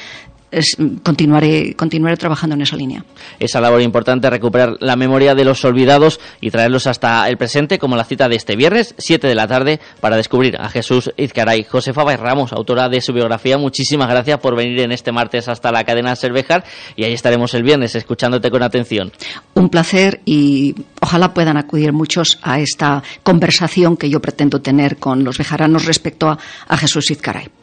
continuaré, 1.03 1.75
continuaré 1.75 2.17
trabajando 2.17 2.55
en 2.55 2.61
esa 2.61 2.75
línea. 2.75 3.03
Esa 3.39 3.61
labor 3.61 3.81
importante, 3.81 4.29
recuperar 4.29 4.77
la 4.79 4.95
memoria 4.95 5.35
de 5.35 5.45
los 5.45 5.63
olvidados 5.65 6.19
y 6.41 6.51
traerlos 6.51 6.87
hasta 6.87 7.27
el 7.27 7.37
presente, 7.37 7.79
como 7.79 7.95
la 7.95 8.03
cita 8.03 8.29
de 8.29 8.35
este 8.35 8.55
viernes, 8.55 8.95
7 8.97 9.27
de 9.27 9.35
la 9.35 9.47
tarde, 9.47 9.79
para 9.99 10.17
descubrir 10.17 10.57
a 10.59 10.69
Jesús 10.69 11.11
Izcaray. 11.17 11.63
Josefa 11.63 12.03
Bay 12.03 12.15
Ramos, 12.15 12.53
autora 12.53 12.89
de 12.89 13.01
su 13.01 13.13
biografía, 13.13 13.57
muchísimas 13.57 14.09
gracias 14.09 14.39
por 14.39 14.55
venir 14.55 14.79
en 14.81 14.91
este 14.91 15.11
martes 15.11 15.47
hasta 15.47 15.71
la 15.71 15.83
cadena 15.83 16.15
Cervejar 16.15 16.63
y 16.95 17.03
ahí 17.03 17.13
estaremos 17.13 17.53
el 17.53 17.63
viernes 17.63 17.95
escuchándote 17.95 18.51
con 18.51 18.63
atención. 18.63 19.11
Un 19.53 19.69
placer 19.69 20.21
y 20.25 20.75
ojalá 21.01 21.33
puedan 21.33 21.57
acudir 21.57 21.93
muchos 21.93 22.39
a 22.41 22.59
esta 22.59 23.03
conversación 23.23 23.97
que 23.97 24.09
yo 24.09 24.19
pretendo 24.19 24.61
tener 24.61 24.97
con 24.97 25.23
los 25.23 25.37
bejaranos 25.37 25.85
respecto 25.85 26.29
a, 26.29 26.37
a 26.67 26.77
Jesús 26.77 27.11
Izcaray. 27.11 27.62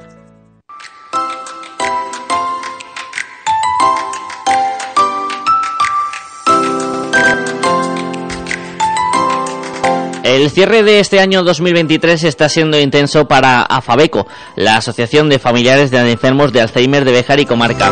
El 10.31 10.49
cierre 10.49 10.81
de 10.81 11.01
este 11.01 11.19
año 11.19 11.43
2023 11.43 12.23
está 12.23 12.47
siendo 12.47 12.79
intenso 12.79 13.27
para 13.27 13.63
AFABECO, 13.63 14.27
la 14.55 14.77
Asociación 14.77 15.27
de 15.27 15.39
Familiares 15.39 15.91
de 15.91 16.09
Enfermos 16.09 16.53
de 16.53 16.61
Alzheimer 16.61 17.03
de 17.03 17.11
Béjar 17.11 17.41
y 17.41 17.45
Comarca 17.45 17.91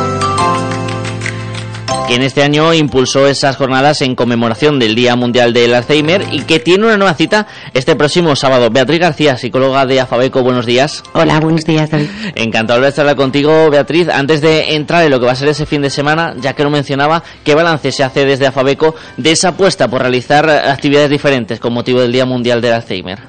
que 2.09 2.15
en 2.15 2.23
este 2.23 2.41
año 2.41 2.73
impulsó 2.73 3.27
esas 3.27 3.55
jornadas 3.55 4.01
en 4.01 4.15
conmemoración 4.15 4.79
del 4.79 4.95
Día 4.95 5.15
Mundial 5.15 5.53
del 5.53 5.75
Alzheimer 5.75 6.25
y 6.31 6.41
que 6.41 6.57
tiene 6.59 6.85
una 6.85 6.97
nueva 6.97 7.13
cita 7.13 7.45
este 7.75 7.95
próximo 7.95 8.35
sábado. 8.35 8.71
Beatriz 8.71 8.99
García, 8.99 9.37
psicóloga 9.37 9.85
de 9.85 9.99
Afabeco, 9.99 10.41
buenos 10.41 10.65
días. 10.65 11.03
Hola, 11.13 11.39
buenos 11.39 11.65
días, 11.65 11.91
David. 11.91 12.07
Encantado 12.33 12.81
de 12.81 12.87
estar 12.87 13.15
contigo, 13.15 13.69
Beatriz. 13.69 14.09
Antes 14.09 14.41
de 14.41 14.73
entrar 14.73 15.05
en 15.05 15.11
lo 15.11 15.19
que 15.19 15.27
va 15.27 15.33
a 15.33 15.35
ser 15.35 15.49
ese 15.49 15.67
fin 15.67 15.83
de 15.83 15.91
semana, 15.91 16.33
ya 16.41 16.53
que 16.53 16.63
lo 16.63 16.71
mencionaba, 16.71 17.21
¿qué 17.43 17.53
balance 17.53 17.91
se 17.91 18.03
hace 18.03 18.25
desde 18.25 18.47
Afabeco 18.47 18.95
de 19.17 19.31
esa 19.31 19.49
apuesta 19.49 19.87
por 19.87 20.01
realizar 20.01 20.49
actividades 20.49 21.11
diferentes 21.11 21.59
con 21.59 21.73
motivo 21.73 22.01
del 22.01 22.11
Día 22.11 22.25
Mundial 22.25 22.59
del 22.59 22.73
Alzheimer? 22.73 23.19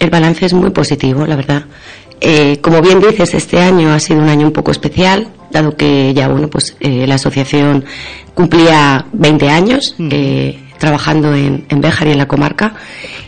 El 0.00 0.10
balance 0.10 0.46
es 0.46 0.52
muy 0.52 0.70
positivo, 0.70 1.26
la 1.26 1.36
verdad. 1.36 1.64
Eh, 2.20 2.58
como 2.60 2.80
bien 2.80 3.00
dices, 3.00 3.34
este 3.34 3.60
año 3.60 3.92
ha 3.92 4.00
sido 4.00 4.20
un 4.20 4.28
año 4.28 4.46
un 4.46 4.52
poco 4.52 4.70
especial, 4.70 5.28
dado 5.50 5.76
que 5.76 6.14
ya 6.14 6.28
bueno, 6.28 6.48
pues 6.48 6.76
eh, 6.80 7.06
la 7.06 7.16
asociación 7.16 7.84
cumplía 8.34 9.06
20 9.12 9.48
años 9.48 9.94
eh, 9.98 10.58
trabajando 10.78 11.34
en, 11.34 11.66
en 11.68 11.80
Béjar 11.80 12.08
y 12.08 12.12
en 12.12 12.18
la 12.18 12.28
comarca. 12.28 12.74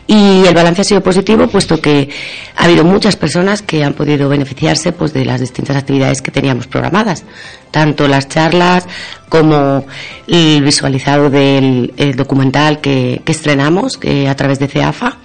Y 0.07 0.47
el 0.47 0.55
balance 0.55 0.81
ha 0.81 0.85
sido 0.85 1.03
positivo 1.03 1.49
puesto 1.49 1.83
que 1.83 2.09
ha 2.57 2.65
habido 2.65 2.83
muchas 2.83 3.17
personas 3.17 3.61
que 3.61 3.85
han 3.85 3.93
podido 3.93 4.31
beneficiarse 4.31 4.93
pues 4.93 5.13
de 5.13 5.27
las 5.27 5.41
distintas 5.43 5.77
actividades 5.77 6.23
que 6.23 6.31
teníamos 6.31 6.67
programadas. 6.67 7.25
Tanto 7.71 8.09
las 8.09 8.27
charlas 8.27 8.87
como 9.29 9.85
el 10.27 10.63
visualizado 10.63 11.29
del 11.29 11.93
documental 12.17 12.81
que, 12.81 13.21
estrenamos 13.27 14.01
a 14.27 14.35
través 14.35 14.59
de 14.59 14.69
CEAFA 14.69 15.19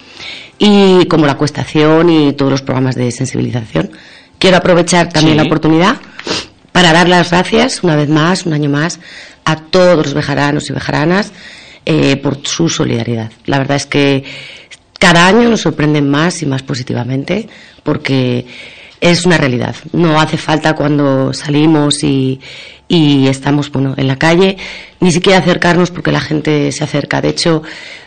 y 0.57 1.05
como 1.05 1.25
la 1.25 1.35
cuestación 1.35 2.09
y 2.09 2.33
todos 2.33 2.51
los 2.51 2.61
programas 2.61 2.95
de 2.95 3.11
sensibilización. 3.11 3.91
Quiero 4.37 4.57
aprovechar 4.57 5.09
también 5.09 5.37
la 5.37 5.43
oportunidad 5.43 5.97
para 6.71 6.91
dar 6.91 7.07
las 7.07 7.31
gracias 7.31 7.83
una 7.83 7.95
vez 7.95 8.09
más, 8.09 8.45
un 8.45 8.53
año 8.53 8.69
más, 8.69 8.99
a 9.45 9.55
todos 9.55 9.97
los 9.97 10.13
bejaranos 10.13 10.69
y 10.69 10.73
bejaranas 10.73 11.31
eh, 11.85 12.17
por 12.17 12.45
su 12.45 12.69
solidaridad. 12.69 13.31
La 13.45 13.59
verdad 13.59 13.77
es 13.77 13.85
que 13.85 14.23
cada 14.99 15.27
año 15.27 15.49
nos 15.49 15.61
sorprenden 15.61 16.09
más 16.09 16.41
y 16.41 16.45
más 16.45 16.63
positivamente 16.63 17.47
porque 17.83 18.45
es 19.01 19.25
una 19.25 19.37
realidad. 19.37 19.75
No 19.91 20.19
hace 20.19 20.37
falta 20.37 20.75
cuando 20.75 21.33
salimos 21.33 22.03
y, 22.03 22.39
y 22.87 23.27
estamos 23.27 23.71
bueno, 23.71 23.93
en 23.97 24.07
la 24.07 24.17
calle 24.17 24.57
ni 24.99 25.11
siquiera 25.11 25.39
acercarnos 25.39 25.91
porque 25.91 26.11
la 26.11 26.21
gente 26.21 26.71
se 26.71 26.83
acerca. 26.83 27.21
De 27.21 27.29
hecho, 27.29 27.61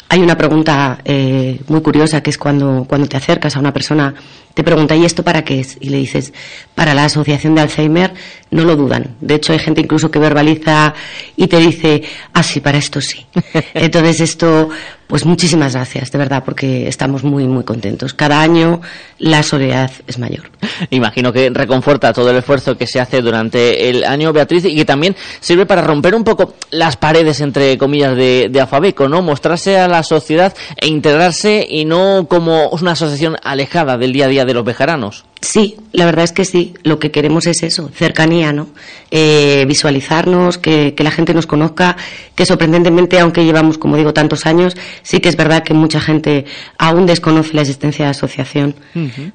hay 0.08 0.20
una 0.20 0.38
pregunta 0.38 0.98
eh, 1.04 1.60
muy 1.68 1.80
curiosa 1.82 2.22
que 2.22 2.30
es 2.30 2.38
cuando, 2.38 2.86
cuando 2.88 3.08
te 3.08 3.16
acercas 3.16 3.56
a 3.56 3.60
una 3.60 3.72
persona, 3.72 4.14
te 4.54 4.62
pregunta, 4.62 4.96
¿y 4.96 5.04
esto 5.04 5.22
para 5.22 5.44
qué 5.44 5.60
es? 5.60 5.76
Y 5.80 5.90
le 5.90 5.98
dices, 5.98 6.32
para 6.74 6.94
la 6.94 7.04
Asociación 7.04 7.54
de 7.54 7.60
Alzheimer, 7.60 8.14
no 8.50 8.64
lo 8.64 8.76
dudan. 8.76 9.16
De 9.20 9.34
hecho, 9.34 9.52
hay 9.52 9.58
gente 9.58 9.82
incluso 9.82 10.10
que 10.10 10.18
verbaliza 10.18 10.94
y 11.36 11.48
te 11.48 11.58
dice, 11.58 12.02
ah, 12.32 12.42
sí, 12.42 12.60
para 12.60 12.78
esto 12.78 13.00
sí. 13.00 13.26
Entonces, 13.74 14.20
esto, 14.20 14.70
pues 15.08 15.26
muchísimas 15.26 15.74
gracias, 15.74 16.10
de 16.10 16.18
verdad, 16.18 16.42
porque 16.44 16.88
estamos 16.88 17.24
muy, 17.24 17.46
muy 17.46 17.64
contentos. 17.64 18.14
Cada 18.14 18.40
año 18.40 18.80
la 19.18 19.42
soledad 19.42 19.90
es 20.06 20.18
mayor. 20.18 20.50
Imagino 20.90 21.32
que 21.32 21.50
reconforta 21.50 22.12
todo 22.12 22.30
el 22.30 22.36
esfuerzo 22.36 22.78
que 22.78 22.86
se 22.86 23.00
hace 23.00 23.20
durante 23.20 23.90
el 23.90 24.04
año, 24.04 24.32
Beatriz, 24.32 24.64
y 24.66 24.76
que 24.76 24.84
también 24.84 25.16
sirve 25.40 25.66
para 25.66 25.82
romper 25.82 26.14
un 26.14 26.24
poco 26.24 26.54
las 26.70 26.96
paredes, 26.96 27.40
entre 27.40 27.78
comillas, 27.78 28.16
de, 28.16 28.48
de 28.50 28.60
Afabeco, 28.60 29.08
¿no? 29.08 29.22
Mostrarse 29.22 29.78
a 29.78 29.88
la 29.88 30.02
sociedad 30.02 30.54
e 30.76 30.86
integrarse 30.86 31.66
y 31.68 31.84
no 31.84 32.26
como 32.28 32.68
una 32.70 32.92
asociación 32.92 33.36
alejada 33.42 33.96
del 33.96 34.12
día 34.12 34.26
a 34.26 34.28
día 34.28 34.44
de 34.44 34.54
los 34.54 34.64
bejaranos. 34.64 35.24
Sí, 35.46 35.76
la 35.92 36.06
verdad 36.06 36.24
es 36.24 36.32
que 36.32 36.44
sí. 36.44 36.74
Lo 36.82 36.98
que 36.98 37.12
queremos 37.12 37.46
es 37.46 37.62
eso, 37.62 37.88
cercanía, 37.94 38.52
¿no? 38.52 38.66
Eh, 39.12 39.64
visualizarnos, 39.68 40.58
que, 40.58 40.92
la 40.98 41.12
gente 41.12 41.34
nos 41.34 41.46
conozca, 41.46 41.96
que 42.34 42.44
sorprendentemente, 42.44 43.20
aunque 43.20 43.44
llevamos, 43.44 43.78
como 43.78 43.96
digo, 43.96 44.12
tantos 44.12 44.44
años, 44.44 44.76
sí 45.02 45.20
que 45.20 45.28
es 45.28 45.36
verdad 45.36 45.62
que 45.62 45.72
mucha 45.72 46.00
gente 46.00 46.46
aún 46.78 47.06
desconoce 47.06 47.54
la 47.54 47.60
existencia 47.60 48.04
de 48.04 48.06
la 48.08 48.10
asociación. 48.10 48.74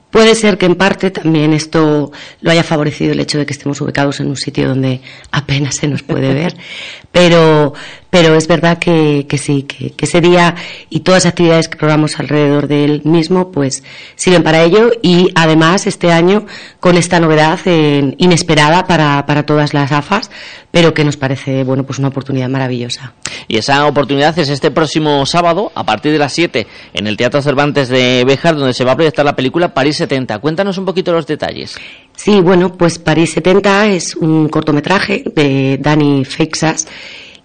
Puede 0.10 0.36
ser 0.36 0.58
que 0.58 0.66
en 0.66 0.76
parte 0.76 1.12
también 1.12 1.54
esto 1.54 2.12
lo 2.42 2.52
haya 2.52 2.64
favorecido 2.64 3.14
el 3.14 3.20
hecho 3.22 3.38
de 3.38 3.46
que 3.46 3.54
estemos 3.54 3.80
ubicados 3.80 4.20
en 4.20 4.28
un 4.28 4.36
sitio 4.36 4.68
donde 4.68 5.00
apenas 5.32 5.76
se 5.76 5.88
nos 5.88 6.04
puede 6.04 6.34
ver, 6.34 6.58
pero, 7.14 7.74
pero 8.12 8.36
es 8.36 8.48
verdad 8.48 8.78
que, 8.78 9.26
que 9.28 9.38
sí, 9.40 9.64
que, 9.64 9.94
ese 9.98 10.22
día 10.22 10.54
y 10.90 11.00
todas 11.00 11.24
las 11.24 11.32
actividades 11.32 11.70
que 11.70 11.78
programamos 11.78 12.20
alrededor 12.20 12.68
de 12.68 12.84
él 12.84 13.02
mismo, 13.06 13.52
pues 13.52 13.84
sirven 14.16 14.44
para 14.44 14.62
ello 14.62 14.92
y 15.02 15.30
además 15.34 15.88
este 15.88 16.12
año 16.12 16.46
con 16.80 16.98
esta 16.98 17.20
novedad 17.22 17.60
eh, 17.66 18.14
inesperada 18.18 18.86
para, 18.86 19.26
para 19.26 19.46
todas 19.46 19.74
las 19.74 19.94
AFAS, 19.94 20.30
pero 20.72 20.94
que 20.94 21.06
nos 21.06 21.16
parece, 21.16 21.64
bueno, 21.64 21.86
pues 21.86 22.00
una 22.00 22.10
oportunidad 22.10 22.50
maravillosa. 22.50 23.14
Y 23.48 23.58
esa 23.58 23.86
oportunidad 23.88 24.38
es 24.38 24.50
este 24.50 24.72
próximo 24.72 25.26
sábado, 25.26 25.72
a 25.74 25.86
partir 25.86 26.12
de 26.12 26.18
las 26.18 26.34
7, 26.34 26.68
en 26.94 27.08
el 27.08 27.16
Teatro 27.16 27.42
Cervantes 27.42 27.88
de 27.88 28.26
Béjar, 28.26 28.56
donde 28.56 28.74
se 28.74 28.84
va 28.84 28.92
a 28.92 28.96
proyectar 28.96 29.24
la 29.24 29.38
película 29.38 29.74
París 29.74 29.96
70. 29.98 30.40
Cuéntanos 30.40 30.78
un 30.78 30.86
poquito 30.86 31.14
los 31.14 31.28
detalles. 31.28 31.78
Sí, 32.16 32.42
bueno, 32.42 32.76
pues 32.78 33.00
París 33.00 33.32
70 33.32 33.88
es 33.88 34.16
un 34.16 34.50
cortometraje 34.50 35.24
de 35.34 35.78
Dani 35.80 36.26
Feixas 36.26 36.88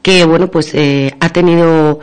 que 0.02 0.24
bueno 0.24 0.50
pues 0.50 0.74
eh, 0.74 1.14
ha 1.20 1.28
tenido 1.30 2.00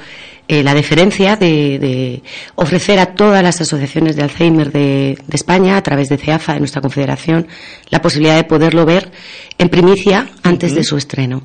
eh, 0.50 0.62
la 0.62 0.74
deferencia 0.74 1.38
de, 1.38 2.22
ofrecer 2.56 3.00
a 3.00 3.16
todas 3.16 3.42
las 3.42 3.62
asociaciones 3.62 4.18
de 4.18 4.24
Alzheimer 4.24 4.74
de, 4.74 5.18
España, 5.32 5.78
a 5.78 5.84
través 5.84 6.10
de 6.10 6.18
CEAFA, 6.18 6.54
de 6.54 6.60
nuestra 6.60 6.82
confederación, 6.82 7.48
la 7.90 8.02
posibilidad 8.02 8.36
de 8.36 8.44
poderlo 8.44 8.86
ver 8.86 9.10
en 9.58 9.70
primicia 9.70 10.30
antes 10.44 10.76
de 10.76 10.84
su 10.84 10.98
estreno. 10.98 11.44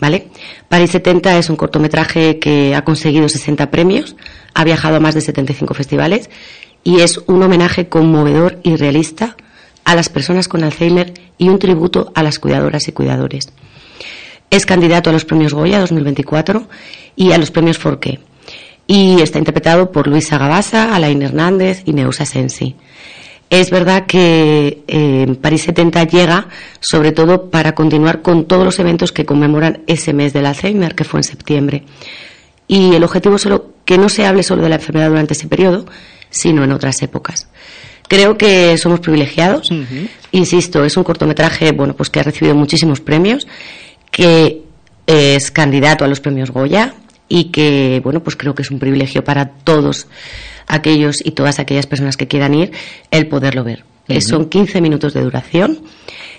¿Vale? 0.00 0.28
París 0.68 0.90
70 0.90 1.38
es 1.38 1.48
un 1.48 1.54
cortometraje 1.54 2.40
que 2.40 2.74
ha 2.74 2.82
conseguido 2.82 3.28
60 3.28 3.70
premios, 3.70 4.16
ha 4.52 4.64
viajado 4.64 4.96
a 4.96 5.00
más 5.00 5.14
de 5.14 5.20
75 5.20 5.74
festivales 5.74 6.28
y 6.82 7.00
es 7.00 7.18
un 7.28 7.40
homenaje 7.44 7.88
conmovedor 7.88 8.58
y 8.64 8.74
realista 8.74 9.36
a 9.84 9.94
las 9.94 10.08
personas 10.08 10.48
con 10.48 10.64
Alzheimer 10.64 11.14
y 11.38 11.48
un 11.48 11.60
tributo 11.60 12.10
a 12.16 12.24
las 12.24 12.40
cuidadoras 12.40 12.88
y 12.88 12.92
cuidadores. 12.92 13.52
Es 14.52 14.66
candidato 14.66 15.08
a 15.08 15.14
los 15.14 15.24
premios 15.24 15.54
Goya 15.54 15.80
2024 15.80 16.68
y 17.16 17.32
a 17.32 17.38
los 17.38 17.50
premios 17.50 17.78
Forqué. 17.78 18.20
Y 18.86 19.22
está 19.22 19.38
interpretado 19.38 19.90
por 19.90 20.06
Luisa 20.06 20.36
Gabasa, 20.36 20.94
Alain 20.94 21.22
Hernández 21.22 21.82
y 21.86 21.94
Neusa 21.94 22.26
Sensi. 22.26 22.76
Es 23.48 23.70
verdad 23.70 24.04
que 24.04 24.84
eh, 24.86 25.36
París 25.40 25.62
70 25.62 26.04
llega 26.04 26.48
sobre 26.80 27.12
todo 27.12 27.48
para 27.48 27.74
continuar 27.74 28.20
con 28.20 28.44
todos 28.44 28.62
los 28.62 28.78
eventos 28.78 29.10
que 29.10 29.24
conmemoran 29.24 29.84
ese 29.86 30.12
mes 30.12 30.34
del 30.34 30.44
Alzheimer, 30.44 30.94
que 30.94 31.04
fue 31.04 31.20
en 31.20 31.24
septiembre. 31.24 31.84
Y 32.68 32.94
el 32.94 33.04
objetivo 33.04 33.36
es 33.36 33.42
solo 33.42 33.72
que 33.86 33.96
no 33.96 34.10
se 34.10 34.26
hable 34.26 34.42
solo 34.42 34.62
de 34.62 34.68
la 34.68 34.74
enfermedad 34.74 35.08
durante 35.08 35.32
ese 35.32 35.48
periodo, 35.48 35.86
sino 36.28 36.62
en 36.62 36.72
otras 36.72 37.00
épocas. 37.00 37.48
Creo 38.06 38.36
que 38.36 38.76
somos 38.76 39.00
privilegiados. 39.00 39.70
Insisto, 40.32 40.84
es 40.84 40.98
un 40.98 41.04
cortometraje 41.04 41.72
bueno, 41.72 41.96
pues 41.96 42.10
que 42.10 42.20
ha 42.20 42.22
recibido 42.22 42.54
muchísimos 42.54 43.00
premios 43.00 43.46
que 44.12 44.62
es 45.06 45.50
candidato 45.50 46.04
a 46.04 46.08
los 46.08 46.20
premios 46.20 46.52
Goya 46.52 46.94
y 47.28 47.44
que, 47.44 48.00
bueno, 48.04 48.22
pues 48.22 48.36
creo 48.36 48.54
que 48.54 48.62
es 48.62 48.70
un 48.70 48.78
privilegio 48.78 49.24
para 49.24 49.48
todos 49.48 50.06
aquellos 50.68 51.24
y 51.24 51.32
todas 51.32 51.58
aquellas 51.58 51.86
personas 51.86 52.16
que 52.16 52.28
quieran 52.28 52.54
ir 52.54 52.70
el 53.10 53.26
poderlo 53.26 53.64
ver. 53.64 53.84
Eh, 54.06 54.20
son 54.20 54.48
15 54.48 54.80
minutos 54.80 55.14
de 55.14 55.22
duración. 55.22 55.80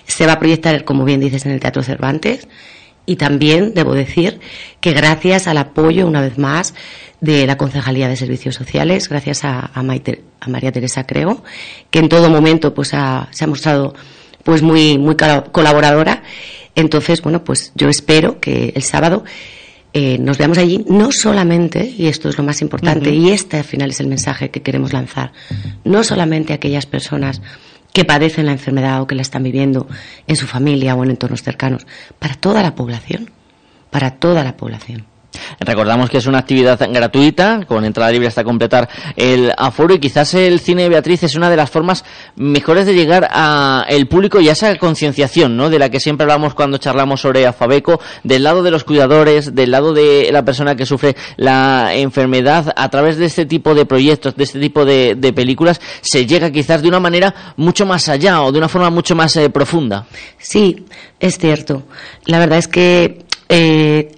Se 0.06 0.24
va 0.26 0.34
a 0.34 0.38
proyectar, 0.38 0.84
como 0.84 1.04
bien 1.04 1.20
dices, 1.20 1.44
en 1.46 1.52
el 1.52 1.60
Teatro 1.60 1.82
Cervantes. 1.82 2.46
Y 3.06 3.16
también 3.16 3.74
debo 3.74 3.94
decir 3.94 4.40
que 4.80 4.92
gracias 4.92 5.46
al 5.46 5.58
apoyo, 5.58 6.06
una 6.06 6.20
vez 6.22 6.38
más, 6.38 6.74
de 7.20 7.46
la 7.46 7.58
Concejalía 7.58 8.08
de 8.08 8.16
Servicios 8.16 8.54
Sociales, 8.54 9.08
gracias 9.08 9.44
a, 9.44 9.70
a, 9.74 9.82
María 9.82 10.72
Teresa 10.72 11.06
Creo, 11.06 11.42
que 11.90 11.98
en 11.98 12.08
todo 12.08 12.30
momento 12.30 12.72
pues 12.72 12.88
se 12.88 12.96
ha 12.96 13.46
mostrado 13.46 13.94
pues 14.44 14.62
muy, 14.62 14.98
muy 14.98 15.16
colaboradora. 15.16 16.22
Entonces, 16.76 17.22
bueno, 17.22 17.42
pues 17.42 17.72
yo 17.74 17.88
espero 17.88 18.40
que 18.40 18.72
el 18.74 18.82
sábado 18.82 19.24
eh, 19.92 20.18
nos 20.18 20.38
veamos 20.38 20.58
allí, 20.58 20.84
no 20.88 21.12
solamente, 21.12 21.94
y 21.96 22.06
esto 22.06 22.28
es 22.28 22.36
lo 22.36 22.44
más 22.44 22.60
importante, 22.62 23.10
y 23.10 23.30
este 23.30 23.58
al 23.58 23.64
final 23.64 23.90
es 23.90 24.00
el 24.00 24.08
mensaje 24.08 24.50
que 24.50 24.60
queremos 24.60 24.92
lanzar, 24.92 25.32
no 25.84 26.02
solamente 26.02 26.52
aquellas 26.52 26.84
personas 26.84 27.40
que 27.92 28.04
padecen 28.04 28.46
la 28.46 28.52
enfermedad 28.52 29.00
o 29.00 29.06
que 29.06 29.14
la 29.14 29.22
están 29.22 29.44
viviendo 29.44 29.86
en 30.26 30.34
su 30.34 30.46
familia 30.46 30.96
o 30.96 31.04
en 31.04 31.10
entornos 31.10 31.44
cercanos, 31.44 31.86
para 32.18 32.34
toda 32.34 32.60
la 32.60 32.74
población, 32.74 33.30
para 33.90 34.10
toda 34.10 34.42
la 34.42 34.56
población. 34.56 35.06
Recordamos 35.60 36.10
que 36.10 36.18
es 36.18 36.26
una 36.26 36.38
actividad 36.38 36.78
gratuita, 36.90 37.60
con 37.66 37.84
entrada 37.84 38.10
libre 38.10 38.28
hasta 38.28 38.44
completar 38.44 38.88
el 39.16 39.52
aforo 39.56 39.94
y 39.94 39.98
quizás 39.98 40.34
el 40.34 40.60
cine 40.60 40.88
Beatriz 40.88 41.22
es 41.22 41.34
una 41.34 41.50
de 41.50 41.56
las 41.56 41.70
formas 41.70 42.04
mejores 42.36 42.86
de 42.86 42.94
llegar 42.94 43.28
al 43.30 44.06
público 44.06 44.40
y 44.40 44.48
a 44.48 44.52
esa 44.52 44.76
concienciación, 44.76 45.56
¿no? 45.56 45.70
De 45.70 45.78
la 45.78 45.90
que 45.90 46.00
siempre 46.00 46.24
hablamos 46.24 46.54
cuando 46.54 46.78
charlamos 46.78 47.20
sobre 47.20 47.46
Afabeco, 47.46 48.00
del 48.22 48.42
lado 48.42 48.62
de 48.62 48.70
los 48.70 48.84
cuidadores, 48.84 49.54
del 49.54 49.70
lado 49.70 49.92
de 49.92 50.28
la 50.32 50.44
persona 50.44 50.76
que 50.76 50.86
sufre 50.86 51.16
la 51.36 51.94
enfermedad, 51.94 52.72
a 52.76 52.88
través 52.88 53.16
de 53.16 53.26
este 53.26 53.46
tipo 53.46 53.74
de 53.74 53.86
proyectos, 53.86 54.36
de 54.36 54.44
este 54.44 54.60
tipo 54.60 54.84
de, 54.84 55.32
películas, 55.34 55.80
se 56.00 56.26
llega 56.26 56.50
quizás 56.50 56.82
de 56.82 56.88
una 56.88 57.00
manera 57.00 57.54
mucho 57.56 57.86
más 57.86 58.08
allá 58.08 58.42
o 58.42 58.52
de 58.52 58.58
una 58.58 58.68
forma 58.68 58.90
mucho 58.90 59.14
más 59.14 59.36
eh, 59.36 59.50
profunda. 59.50 60.06
Sí, 60.38 60.84
es 61.18 61.38
cierto. 61.38 61.82
La 62.26 62.38
verdad 62.38 62.58
es 62.58 62.68
que 62.68 63.24
eh, 63.48 64.12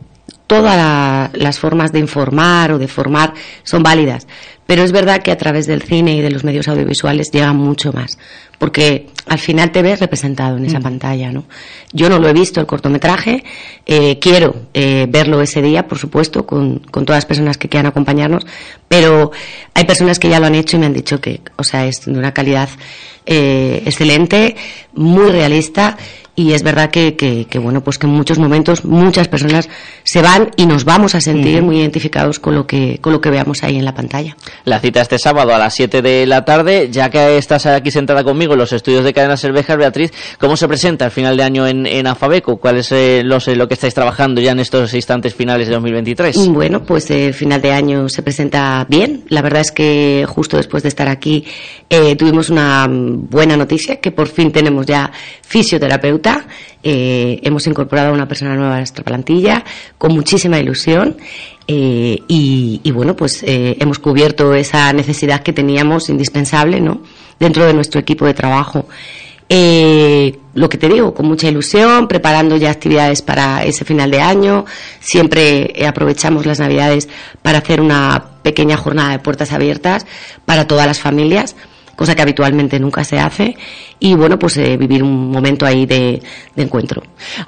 todas 0.46 1.30
las 1.34 1.58
formas 1.58 1.92
de 1.92 1.98
informar 1.98 2.72
o 2.72 2.78
de 2.78 2.88
formar 2.88 3.34
son 3.62 3.82
válidas, 3.82 4.26
pero 4.66 4.82
es 4.82 4.92
verdad 4.92 5.22
que 5.22 5.30
a 5.30 5.38
través 5.38 5.66
del 5.66 5.82
cine 5.82 6.16
y 6.16 6.20
de 6.20 6.30
los 6.30 6.44
medios 6.44 6.68
audiovisuales 6.68 7.30
llega 7.30 7.52
mucho 7.52 7.92
más, 7.92 8.18
porque 8.58 9.06
al 9.26 9.38
final 9.38 9.70
te 9.70 9.82
ves 9.82 10.00
representado 10.00 10.56
en 10.56 10.66
esa 10.66 10.80
mm. 10.80 10.82
pantalla, 10.82 11.32
¿no? 11.32 11.44
Yo 11.92 12.08
no 12.08 12.18
lo 12.18 12.28
he 12.28 12.32
visto 12.32 12.60
el 12.60 12.66
cortometraje, 12.66 13.44
eh, 13.86 14.18
quiero 14.18 14.66
eh, 14.74 15.06
verlo 15.08 15.40
ese 15.40 15.62
día, 15.62 15.86
por 15.86 15.98
supuesto, 15.98 16.46
con, 16.46 16.78
con, 16.78 17.04
todas 17.04 17.18
las 17.18 17.26
personas 17.26 17.58
que 17.58 17.68
quieran 17.68 17.86
acompañarnos, 17.86 18.46
pero 18.88 19.30
hay 19.74 19.84
personas 19.84 20.18
que 20.18 20.28
ya 20.28 20.40
lo 20.40 20.46
han 20.46 20.54
hecho 20.54 20.76
y 20.76 20.80
me 20.80 20.86
han 20.86 20.94
dicho 20.94 21.20
que, 21.20 21.40
o 21.56 21.64
sea, 21.64 21.86
es 21.86 22.04
de 22.04 22.18
una 22.18 22.32
calidad 22.32 22.68
eh, 23.26 23.82
excelente, 23.84 24.56
muy 24.94 25.30
realista 25.30 25.96
y 26.36 26.52
es 26.52 26.62
verdad 26.62 26.90
que, 26.90 27.16
que, 27.16 27.58
bueno 27.58 27.82
pues 27.82 27.98
que 27.98 28.06
en 28.06 28.12
muchos 28.12 28.38
momentos 28.38 28.84
muchas 28.84 29.26
personas 29.26 29.70
se 30.04 30.20
van 30.20 30.50
y 30.56 30.66
nos 30.66 30.84
vamos 30.84 31.14
a 31.14 31.20
sentir 31.22 31.62
muy 31.62 31.80
identificados 31.80 32.38
con 32.38 32.54
lo 32.54 32.66
que 32.66 32.98
con 33.00 33.14
lo 33.14 33.22
que 33.22 33.30
veamos 33.30 33.62
ahí 33.64 33.76
en 33.76 33.86
la 33.86 33.94
pantalla. 33.94 34.36
La 34.64 34.78
cita 34.78 35.00
este 35.00 35.18
sábado 35.18 35.54
a 35.54 35.58
las 35.58 35.74
7 35.74 36.02
de 36.02 36.26
la 36.26 36.44
tarde. 36.44 36.90
Ya 36.92 37.08
que 37.08 37.38
estás 37.38 37.64
aquí 37.64 37.90
sentada 37.90 38.22
conmigo 38.22 38.52
en 38.52 38.58
los 38.58 38.72
estudios 38.74 39.02
de 39.02 39.14
Cadena 39.14 39.38
Cervejas 39.38 39.78
Beatriz 39.78 40.12
cómo 40.38 40.58
se 40.58 40.68
presenta 40.68 41.06
el 41.06 41.10
final 41.10 41.38
de 41.38 41.42
año 41.42 41.66
en, 41.66 41.86
en 41.86 42.06
Afabeco 42.06 42.58
cuál 42.58 42.76
es 42.76 42.92
eh, 42.92 43.22
lo 43.24 43.66
que 43.66 43.74
estáis 43.74 43.94
trabajando 43.94 44.42
ya 44.42 44.52
en 44.52 44.60
estos 44.60 44.92
instantes 44.92 45.34
finales 45.34 45.68
de 45.68 45.74
2023 45.74 46.48
bueno 46.48 46.82
pues 46.82 47.10
el 47.10 47.32
final 47.32 47.62
de 47.62 47.72
año 47.72 48.10
se 48.10 48.22
presenta 48.22 48.84
bien. 48.90 49.24
La 49.28 49.40
verdad 49.40 49.62
es 49.62 49.72
que 49.72 50.26
justo 50.28 50.58
después 50.58 50.82
de 50.82 50.90
estar 50.90 51.08
aquí 51.08 51.46
eh, 51.88 52.14
tuvimos 52.14 52.50
una 52.50 52.86
buena 53.16 53.56
noticia 53.56 53.96
que 54.00 54.10
por 54.10 54.28
fin 54.28 54.52
tenemos 54.52 54.86
ya 54.86 55.10
fisioterapeuta 55.42 56.46
eh, 56.88 57.40
hemos 57.42 57.66
incorporado 57.66 58.10
a 58.10 58.12
una 58.12 58.28
persona 58.28 58.54
nueva 58.54 58.76
a 58.76 58.78
nuestra 58.78 59.02
plantilla 59.02 59.64
con 59.98 60.14
muchísima 60.14 60.60
ilusión 60.60 61.16
eh, 61.66 62.16
y, 62.28 62.90
bueno, 62.92 63.16
pues 63.16 63.42
eh, 63.42 63.76
hemos 63.80 63.98
cubierto 63.98 64.54
esa 64.54 64.92
necesidad 64.92 65.42
que 65.42 65.52
teníamos 65.52 66.08
indispensable 66.10 66.80
¿no? 66.80 67.02
dentro 67.40 67.66
de 67.66 67.74
nuestro 67.74 68.00
equipo 68.00 68.24
de 68.24 68.34
trabajo. 68.34 68.86
lo 69.48 70.68
que 70.68 70.78
te 70.78 70.88
digo, 70.88 71.12
con 71.12 71.26
mucha 71.26 71.48
ilusión, 71.48 72.06
preparando 72.06 72.56
ya 72.56 72.70
actividades 72.70 73.20
para 73.20 73.64
ese 73.64 73.84
final 73.84 74.12
de 74.12 74.20
año. 74.20 74.64
Siempre 75.00 75.74
aprovechamos 75.88 76.46
las 76.46 76.60
Navidades 76.60 77.08
para 77.42 77.58
hacer 77.58 77.80
una 77.80 78.26
pequeña 78.42 78.76
jornada 78.76 79.10
de 79.10 79.18
puertas 79.18 79.52
abiertas 79.52 80.06
para 80.44 80.68
todas 80.68 80.86
las 80.86 81.00
familias 81.00 81.56
cosa 81.96 82.14
que 82.14 82.22
habitualmente 82.22 82.78
nunca 82.78 83.02
se 83.04 83.18
hace, 83.18 83.56
y 83.98 84.14
bueno, 84.14 84.38
pues 84.38 84.56
eh, 84.58 84.76
vivir 84.76 85.02
un 85.02 85.30
momento 85.30 85.66
ahí 85.66 85.86
de, 85.86 86.22
encuentro. 86.56 87.02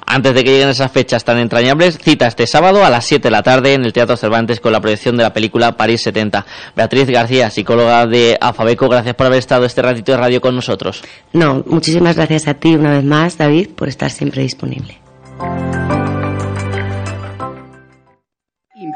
Antes 0.05 0.33
de 0.33 0.43
que 0.43 0.51
lleguen 0.51 0.69
esas 0.69 0.91
fechas 0.91 1.23
tan 1.23 1.37
entrañables, 1.37 1.97
cita 1.97 2.27
este 2.27 2.47
sábado 2.47 2.83
a 2.83 2.89
las 2.89 3.05
7 3.05 3.27
de 3.27 3.31
la 3.31 3.43
tarde 3.43 3.73
en 3.73 3.85
el 3.85 3.93
Teatro 3.93 4.17
Cervantes 4.17 4.59
con 4.59 4.71
la 4.71 4.81
proyección 4.81 5.15
de 5.15 5.23
la 5.23 5.33
película 5.33 5.77
París 5.77 6.01
70. 6.01 6.45
Beatriz 6.75 7.07
García, 7.07 7.49
psicóloga 7.49 8.05
de 8.07 8.37
Afabeco, 8.41 8.89
gracias 8.89 9.15
por 9.15 9.27
haber 9.27 9.39
estado 9.39 9.65
este 9.65 9.81
ratito 9.81 10.11
de 10.11 10.17
radio 10.17 10.41
con 10.41 10.55
nosotros. 10.55 11.03
No, 11.33 11.63
muchísimas 11.67 12.15
gracias 12.15 12.47
a 12.47 12.55
ti 12.55 12.75
una 12.75 12.91
vez 12.91 13.03
más, 13.03 13.37
David, 13.37 13.69
por 13.75 13.87
estar 13.87 14.09
siempre 14.09 14.41
disponible. 14.41 14.97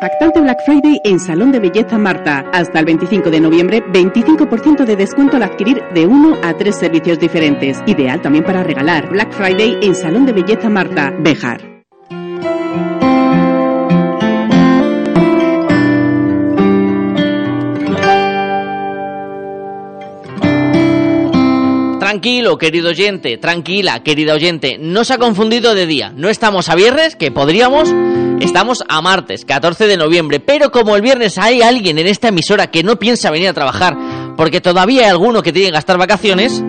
Impactante 0.03 0.41
Black 0.41 0.65
Friday 0.65 0.99
en 1.05 1.17
Salón 1.17 1.53
de 1.53 1.61
Belleza 1.61 1.97
Marta. 1.97 2.43
Hasta 2.51 2.79
el 2.79 2.85
25 2.85 3.29
de 3.29 3.39
noviembre, 3.39 3.81
25% 3.85 4.83
de 4.83 4.97
descuento 4.97 5.37
al 5.37 5.43
adquirir 5.43 5.81
de 5.93 6.05
uno 6.05 6.35
a 6.43 6.53
tres 6.55 6.75
servicios 6.75 7.19
diferentes. 7.19 7.81
Ideal 7.85 8.21
también 8.21 8.43
para 8.43 8.63
regalar. 8.63 9.09
Black 9.09 9.31
Friday 9.31 9.77
en 9.81 9.95
Salón 9.95 10.25
de 10.25 10.33
Belleza 10.33 10.67
Marta, 10.67 11.13
Bejar. 11.19 11.72
Tranquilo, 22.13 22.59
querido 22.59 22.89
oyente, 22.89 23.39
tranquila, 23.39 24.03
querida 24.03 24.35
oyente, 24.35 24.77
no 24.79 25.03
se 25.03 25.15
ha 25.15 25.17
confundido 25.17 25.73
de 25.73 25.87
día. 25.87 26.13
No 26.15 26.29
estamos 26.29 26.69
a 26.69 26.75
viernes, 26.75 27.15
que 27.15 27.31
podríamos, 27.31 27.91
estamos 28.39 28.83
a 28.87 29.01
martes, 29.01 29.45
14 29.45 29.87
de 29.87 29.97
noviembre. 29.97 30.39
Pero 30.39 30.69
como 30.69 30.95
el 30.95 31.01
viernes 31.01 31.39
hay 31.39 31.63
alguien 31.63 31.97
en 31.97 32.05
esta 32.05 32.27
emisora 32.27 32.69
que 32.69 32.83
no 32.83 32.99
piensa 32.99 33.31
venir 33.31 33.47
a 33.47 33.53
trabajar, 33.53 33.97
porque 34.37 34.61
todavía 34.61 35.05
hay 35.05 35.09
alguno 35.09 35.41
que 35.41 35.51
tiene 35.51 35.69
que 35.69 35.73
gastar 35.73 35.97
vacaciones, 35.97 36.63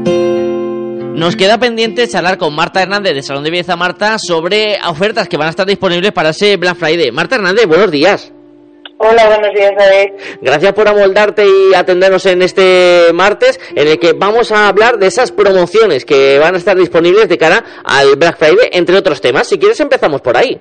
nos 1.15 1.37
queda 1.37 1.59
pendiente 1.59 2.09
charlar 2.09 2.39
con 2.39 2.55
Marta 2.55 2.81
Hernández 2.81 3.13
de 3.13 3.23
Salón 3.23 3.45
de 3.45 3.51
Belleza 3.51 3.77
Marta 3.77 4.19
sobre 4.19 4.79
ofertas 4.89 5.29
que 5.29 5.37
van 5.37 5.49
a 5.49 5.51
estar 5.51 5.67
disponibles 5.67 6.13
para 6.13 6.31
ese 6.31 6.57
Black 6.57 6.79
Friday. 6.79 7.13
Marta 7.13 7.35
Hernández, 7.35 7.67
buenos 7.67 7.91
días. 7.91 8.33
Hola, 9.07 9.27
buenos 9.27 9.53
días, 9.53 9.73
David. 9.77 10.13
Gracias 10.41 10.73
por 10.73 10.89
amoldarte 10.89 11.45
y 11.45 11.75
atendernos 11.75 12.25
en 12.25 12.41
este 12.41 13.13
martes, 13.13 13.61
en 13.77 13.87
el 13.87 13.99
que 13.99 14.15
vamos 14.15 14.51
a 14.51 14.67
hablar 14.69 14.97
de 14.97 15.09
esas 15.09 15.31
promociones 15.31 16.07
que 16.07 16.39
van 16.39 16.55
a 16.55 16.59
estar 16.59 16.75
disponibles 16.75 17.29
de 17.29 17.37
cara 17.37 17.63
al 17.85 18.17
Black 18.17 18.39
Friday, 18.39 18.71
entre 18.73 18.97
otros 18.97 19.21
temas. 19.21 19.47
Si 19.47 19.59
quieres, 19.59 19.79
empezamos 19.81 20.23
por 20.23 20.39
ahí. 20.39 20.59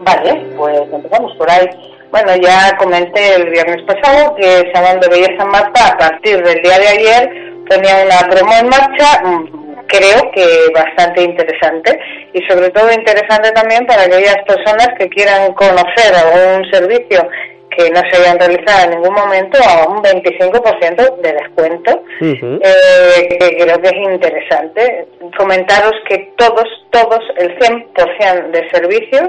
Vale, 0.00 0.46
pues 0.58 0.78
empezamos 0.92 1.32
por 1.38 1.50
ahí. 1.50 1.66
Bueno, 2.10 2.36
ya 2.36 2.76
comenté 2.76 3.36
el 3.36 3.48
viernes 3.48 3.82
pasado 3.86 4.34
que 4.36 4.70
Salón 4.74 5.00
de 5.00 5.08
Belleza 5.08 5.44
Marta, 5.46 5.88
a 5.88 5.96
partir 5.96 6.42
del 6.42 6.62
día 6.62 6.78
de 6.78 6.88
ayer, 6.88 7.30
tenía 7.66 8.04
una 8.04 8.28
promo 8.28 8.52
en 8.60 8.68
marcha 8.68 9.22
mm, 9.24 9.67
creo 9.88 10.30
que 10.32 10.70
bastante 10.72 11.22
interesante 11.22 11.98
y 12.32 12.42
sobre 12.46 12.70
todo 12.70 12.92
interesante 12.92 13.50
también 13.52 13.86
para 13.86 14.02
aquellas 14.02 14.38
personas 14.46 14.88
que 14.98 15.08
quieran 15.08 15.52
conocer 15.54 16.14
algún 16.14 16.70
servicio 16.70 17.28
que 17.76 17.90
no 17.90 18.00
se 18.10 18.16
hayan 18.16 18.38
realizado 18.38 18.84
en 18.84 18.90
ningún 18.90 19.14
momento 19.14 19.58
a 19.62 19.88
un 19.88 20.02
25% 20.02 21.16
de 21.20 21.32
descuento, 21.32 22.02
eh, 22.20 23.28
que 23.28 23.56
creo 23.56 23.80
que 23.80 23.88
es 23.88 24.14
interesante. 24.14 25.06
Comentaros 25.36 25.92
que 26.08 26.32
todos, 26.36 26.66
todos, 26.90 27.20
el 27.36 27.56
100% 27.58 28.50
de 28.50 28.70
servicios 28.70 29.28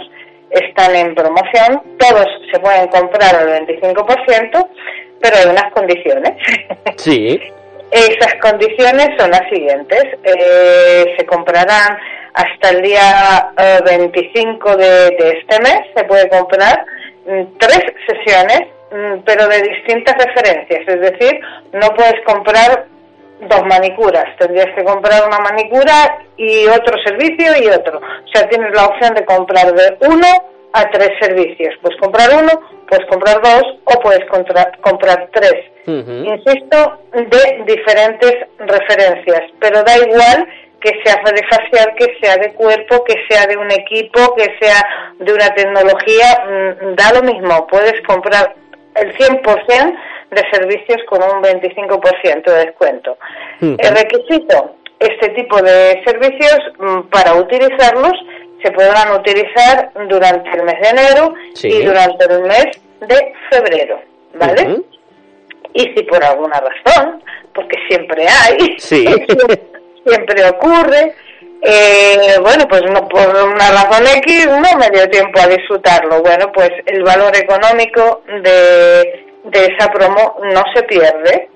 están 0.50 0.96
en 0.96 1.14
promoción, 1.14 1.84
todos 2.00 2.26
se 2.52 2.60
pueden 2.60 2.88
comprar 2.88 3.36
al 3.36 3.68
25%, 3.68 4.68
pero 5.22 5.38
hay 5.38 5.46
unas 5.50 5.72
condiciones. 5.74 6.32
Sí. 6.98 7.40
Esas 7.92 8.36
condiciones 8.42 9.10
son 9.18 9.32
las 9.32 9.50
siguientes. 9.50 10.04
Eh, 10.24 11.16
se 11.18 11.26
comprarán 11.26 11.98
hasta 12.34 12.70
el 12.70 12.82
día 12.84 13.52
25 13.86 14.72
eh, 14.72 14.76
de, 15.18 15.30
este 15.40 15.60
mes, 15.62 15.82
se 15.96 16.04
puede 16.04 16.30
comprar 16.30 16.86
mm, 17.26 17.58
tres 17.58 17.82
sesiones, 18.08 18.62
mm, 18.92 19.22
pero 19.26 19.48
de 19.48 19.62
distintas 19.62 20.16
referencias. 20.24 20.88
Es 20.88 21.02
decir, 21.02 21.40
no 21.74 21.90
puedes 21.96 22.22
comprar 22.26 22.86
dos 23.42 23.62
manicuras, 23.66 24.26
tendrías 24.38 24.68
que 24.76 24.84
comprar 24.84 25.26
una 25.28 25.40
manicura 25.40 26.26
y 26.38 26.68
otro 26.68 26.98
servicio 27.04 27.52
y 27.64 27.68
otro. 27.68 27.98
O 28.00 28.28
sea, 28.34 28.48
tienes 28.50 28.72
la 28.76 28.86
opción 28.86 29.16
de 29.16 29.26
comprar 29.26 29.74
de 29.74 29.98
uno 30.02 30.28
a 30.74 30.90
tres 30.92 31.12
servicios. 31.20 31.74
Pues 31.82 31.96
comprar 32.00 32.30
uno 32.38 32.52
puedes 32.88 33.06
comprar 33.08 33.42
dos 33.42 33.64
o 33.86 34.00
puedes 34.02 34.26
comprar 34.30 35.30
tres. 35.32 35.56
Insisto, 35.90 37.00
de 37.14 37.64
diferentes 37.66 38.34
referencias, 38.60 39.42
pero 39.60 39.84
da 39.84 39.98
igual 39.98 40.48
que 40.80 41.02
sea 41.04 41.22
de 41.24 41.44
facial, 41.48 41.94
que 41.98 42.18
sea 42.22 42.38
de 42.38 42.54
cuerpo, 42.54 43.04
que 43.04 43.16
sea 43.30 43.46
de 43.48 43.58
un 43.58 43.70
equipo, 43.72 44.36
que 44.36 44.46
sea 44.62 44.82
de 45.20 45.34
una 45.34 45.50
tecnología, 45.54 46.46
mm, 46.46 46.96
da 46.96 47.14
lo 47.14 47.24
mismo, 47.24 47.68
puedes 47.68 48.02
comprar 48.08 48.56
el 48.96 49.14
100% 49.18 49.94
de 50.32 50.44
servicios 50.52 50.98
con 51.08 51.22
un 51.24 51.42
25% 51.42 52.52
de 52.52 52.66
descuento. 52.66 53.18
El 53.62 53.96
requisito, 53.96 54.76
este 55.00 55.30
tipo 55.30 55.62
de 55.62 56.02
servicios, 56.06 56.60
mm, 56.78 57.02
para 57.10 57.34
utilizarlos, 57.36 58.14
se 58.64 58.72
podrán 58.72 59.14
utilizar 59.14 59.92
durante 60.08 60.50
el 60.52 60.64
mes 60.64 60.80
de 60.82 60.90
enero 60.90 61.34
Sí. 61.54 61.70
y 61.70 61.84
durante 61.84 62.26
el 62.26 62.42
mes 62.42 62.68
de 63.02 63.34
febrero, 63.50 64.02
¿vale? 64.36 64.82
Y 65.80 65.94
si 65.96 66.04
por 66.04 66.22
alguna 66.22 66.60
razón, 66.60 67.24
porque 67.54 67.78
siempre 67.88 68.26
hay, 68.28 68.76
Sí. 68.80 69.06
siempre 70.06 70.50
ocurre, 70.50 71.16
eh, 71.62 72.38
bueno, 72.42 72.68
pues 72.68 72.82
no 72.92 73.08
por 73.08 73.28
una 73.30 73.72
razón 73.72 74.06
X 74.18 74.46
no 74.48 74.78
me 74.78 74.90
dio 74.92 75.10
tiempo 75.10 75.40
a 75.40 75.48
disfrutarlo. 75.48 76.22
Bueno, 76.22 76.52
pues 76.54 76.70
el 76.86 77.02
valor 77.04 77.32
económico 77.34 78.24
de, 78.44 79.26
de 79.46 79.66
esa 79.74 79.90
promo 79.92 80.38
no 80.54 80.64
se 80.74 80.84
pierde. 80.84 81.50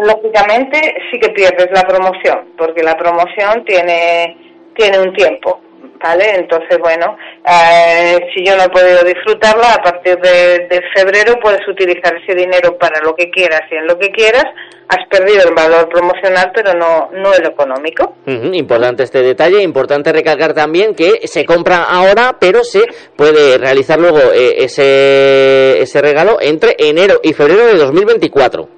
Lógicamente 0.00 0.96
sí 1.12 1.20
que 1.20 1.30
pierdes 1.30 1.68
la 1.70 1.82
promoción, 1.82 2.48
porque 2.58 2.82
la 2.82 2.96
promoción 2.96 3.64
tiene, 3.64 4.36
tiene 4.76 4.98
un 4.98 5.12
tiempo, 5.14 5.60
¿vale? 6.02 6.36
Entonces, 6.36 6.78
bueno, 6.78 7.16
eh, 7.46 8.18
si 8.34 8.44
yo 8.44 8.56
no 8.56 8.64
he 8.64 8.68
podido 8.68 9.02
disfrutarla, 9.04 9.74
a 9.74 9.82
partir 9.82 10.16
de, 10.18 10.66
de 10.68 10.80
febrero 10.94 11.34
puedes 11.40 11.66
utilizar 11.68 12.14
ese 12.16 12.34
dinero 12.34 12.76
para 12.78 13.00
lo 13.00 13.14
que 13.14 13.30
quieras 13.30 13.62
y 13.70 13.76
en 13.76 13.86
lo 13.86 13.98
que 13.98 14.10
quieras. 14.10 14.44
Has 14.86 15.08
perdido 15.08 15.48
el 15.48 15.54
valor 15.54 15.88
promocional, 15.88 16.52
pero 16.54 16.74
no, 16.74 17.08
no 17.12 17.32
el 17.32 17.46
económico. 17.46 18.16
Importante 18.26 19.02
este 19.02 19.22
detalle, 19.22 19.62
importante 19.62 20.12
recalcar 20.12 20.52
también 20.52 20.94
que 20.94 21.26
se 21.26 21.46
compra 21.46 21.84
ahora, 21.84 22.36
pero 22.38 22.62
se 22.64 22.82
puede 23.16 23.56
realizar 23.56 23.98
luego 23.98 24.18
eh, 24.34 24.56
ese, 24.58 25.80
ese 25.80 26.02
regalo 26.02 26.36
entre 26.40 26.76
enero 26.78 27.14
y 27.22 27.32
febrero 27.32 27.66
de 27.66 27.78
2024. 27.78 28.68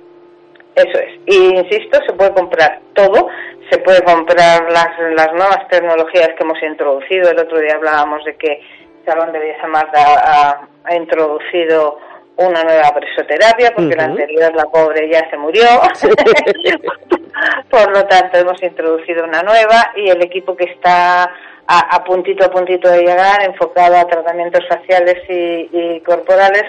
Eso 0.76 0.98
es. 0.98 1.20
Y 1.26 1.56
insisto, 1.56 1.98
se 2.06 2.12
puede 2.14 2.32
comprar 2.34 2.80
todo. 2.94 3.26
Se 3.70 3.78
puede 3.78 4.02
comprar 4.02 4.70
las, 4.70 4.88
las 5.14 5.32
nuevas 5.32 5.66
tecnologías 5.68 6.28
que 6.36 6.44
hemos 6.44 6.62
introducido. 6.62 7.30
El 7.30 7.40
otro 7.40 7.58
día 7.58 7.74
hablábamos 7.74 8.24
de 8.24 8.36
que 8.36 8.60
Salón 9.04 9.32
de 9.32 9.38
Belleza 9.38 9.66
Magda 9.66 10.02
ha, 10.02 10.68
ha 10.84 10.94
introducido 10.94 11.98
una 12.36 12.62
nueva 12.62 12.94
presoterapia 12.94 13.72
porque 13.74 13.96
la 13.96 14.04
anterior, 14.04 14.54
la 14.54 14.64
pobre, 14.64 15.08
ya 15.10 15.28
se 15.30 15.38
murió. 15.38 15.64
Por 17.70 17.92
lo 17.92 18.04
tanto, 18.06 18.38
hemos 18.38 18.62
introducido 18.62 19.24
una 19.24 19.42
nueva 19.42 19.92
y 19.96 20.08
el 20.08 20.22
equipo 20.22 20.56
que 20.56 20.64
está 20.64 21.24
a, 21.66 21.96
a 21.96 22.04
puntito 22.04 22.44
a 22.44 22.50
puntito 22.50 22.90
de 22.90 23.00
llegar, 23.00 23.42
enfocado 23.42 23.96
a 23.96 24.06
tratamientos 24.06 24.64
faciales 24.68 25.16
y, 25.28 25.68
y 25.72 26.00
corporales, 26.00 26.64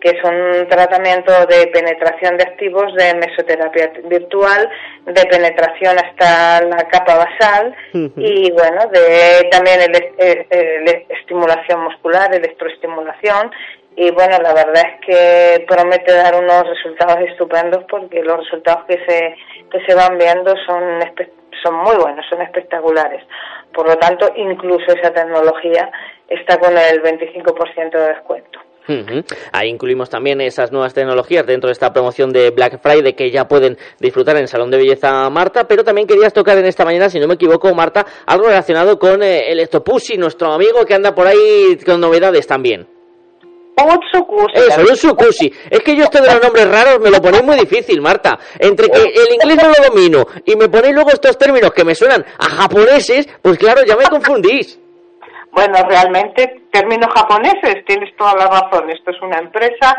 que 0.00 0.10
es 0.10 0.22
un 0.24 0.68
tratamiento 0.68 1.32
de 1.46 1.66
penetración 1.68 2.36
de 2.36 2.44
activos, 2.44 2.94
de 2.94 3.14
mesoterapia 3.14 3.90
virtual, 4.04 4.68
de 5.06 5.24
penetración 5.26 5.96
hasta 5.98 6.62
la 6.64 6.88
capa 6.88 7.16
basal 7.16 7.74
y 8.16 8.50
bueno, 8.52 8.86
de 8.92 9.48
también 9.50 9.80
el, 9.80 10.14
el- 10.18 10.46
el- 10.50 11.06
estimulación 11.08 11.80
muscular, 11.82 12.32
electroestimulación 12.34 13.50
y 13.96 14.10
bueno, 14.12 14.38
la 14.40 14.54
verdad 14.54 14.82
es 14.86 15.06
que 15.06 15.64
promete 15.66 16.12
dar 16.14 16.34
unos 16.36 16.68
resultados 16.68 17.18
estupendos 17.28 17.82
porque 17.90 18.22
los 18.22 18.38
resultados 18.38 18.84
que 18.86 19.04
se 19.06 19.34
que 19.72 19.84
se 19.86 19.94
van 19.94 20.16
viendo 20.18 20.54
son 20.66 21.00
son 21.64 21.74
muy 21.74 21.96
buenos, 21.96 22.24
son 22.30 22.40
espectaculares. 22.40 23.24
Por 23.74 23.88
lo 23.88 23.96
tanto, 23.96 24.30
incluso 24.36 24.92
esa 24.92 25.12
tecnología 25.12 25.90
está 26.28 26.56
con 26.58 26.78
el 26.78 27.02
25% 27.02 27.90
de 27.90 28.08
descuento. 28.14 28.60
Ahí 29.52 29.68
incluimos 29.68 30.08
también 30.08 30.40
esas 30.40 30.72
nuevas 30.72 30.94
tecnologías 30.94 31.46
dentro 31.46 31.68
de 31.68 31.72
esta 31.72 31.92
promoción 31.92 32.32
de 32.32 32.50
Black 32.50 32.80
Friday 32.80 33.12
que 33.12 33.30
ya 33.30 33.46
pueden 33.46 33.76
disfrutar 34.00 34.36
en 34.36 34.42
el 34.42 34.48
Salón 34.48 34.70
de 34.70 34.78
Belleza 34.78 35.28
Marta, 35.30 35.68
pero 35.68 35.84
también 35.84 36.06
querías 36.06 36.32
tocar 36.32 36.56
en 36.58 36.66
esta 36.66 36.84
mañana, 36.84 37.10
si 37.10 37.18
no 37.18 37.26
me 37.26 37.34
equivoco, 37.34 37.74
Marta, 37.74 38.06
algo 38.26 38.46
relacionado 38.46 38.98
con 38.98 39.22
eh, 39.22 39.50
el 39.50 39.60
Estopussy, 39.60 40.16
nuestro 40.16 40.52
amigo 40.52 40.84
que 40.84 40.94
anda 40.94 41.14
por 41.14 41.26
ahí 41.26 41.78
con 41.84 42.00
novedades 42.00 42.46
también. 42.46 42.86
Eso. 44.52 44.80
Es 45.70 45.80
que 45.80 45.94
yo 45.94 46.04
esto 46.04 46.20
de 46.20 46.26
los 46.26 46.42
nombres 46.42 46.68
raros 46.68 46.98
me 47.00 47.10
lo 47.10 47.22
ponéis 47.22 47.44
muy 47.44 47.56
difícil, 47.56 48.00
Marta. 48.00 48.36
Entre 48.58 48.88
que 48.88 49.02
el 49.02 49.34
inglés 49.34 49.56
no 49.62 49.68
lo 49.68 49.88
domino 49.88 50.26
y 50.44 50.56
me 50.56 50.68
ponéis 50.68 50.94
luego 50.94 51.10
estos 51.10 51.38
términos 51.38 51.70
que 51.72 51.84
me 51.84 51.94
suenan 51.94 52.24
a 52.38 52.44
japoneses, 52.44 53.28
pues 53.40 53.56
claro, 53.56 53.82
ya 53.86 53.96
me 53.96 54.04
confundís. 54.06 54.80
Bueno, 55.52 55.74
realmente, 55.88 56.62
términos 56.70 57.08
japoneses, 57.14 57.84
tienes 57.86 58.14
toda 58.16 58.34
la 58.34 58.46
razón. 58.46 58.90
Esto 58.90 59.10
es 59.10 59.20
una 59.22 59.38
empresa 59.38 59.96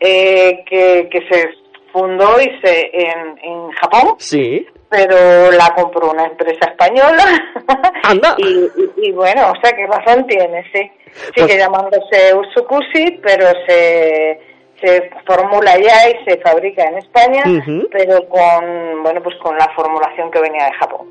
eh, 0.00 0.64
que, 0.68 1.08
que 1.10 1.20
se 1.30 1.48
fundó 1.92 2.40
y 2.40 2.58
se, 2.62 2.90
en, 2.96 3.38
en 3.42 3.70
Japón, 3.72 4.14
Sí. 4.18 4.66
pero 4.88 5.50
la 5.50 5.74
compró 5.74 6.10
una 6.10 6.24
empresa 6.24 6.70
española. 6.70 7.24
Anda. 8.04 8.34
y, 8.38 8.44
y- 8.46 9.08
y 9.08 9.12
bueno, 9.12 9.50
o 9.52 9.54
sea, 9.62 9.72
qué 9.76 9.86
razón 9.86 10.26
tiene, 10.26 10.64
sí. 10.72 10.90
Pues 11.34 11.46
Sigue 11.50 11.58
llamándose 11.58 12.34
Utsukushi, 12.34 13.20
pero 13.22 13.46
se, 13.68 14.40
se 14.80 15.10
formula 15.26 15.76
ya 15.78 16.08
y 16.08 16.24
se 16.24 16.38
fabrica 16.40 16.84
en 16.84 16.96
España, 16.98 17.42
pero 17.90 18.26
con, 18.30 19.02
bueno, 19.02 19.22
pues 19.22 19.36
con 19.42 19.58
la 19.58 19.68
formulación 19.76 20.30
que 20.30 20.40
venía 20.40 20.64
de 20.66 20.72
Japón. 20.72 21.06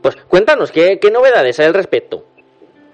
Pues 0.00 0.16
cuéntanos, 0.16 0.72
¿qué, 0.72 0.98
qué 1.00 1.10
novedades 1.10 1.60
hay 1.60 1.66
al 1.66 1.74
respecto? 1.74 2.24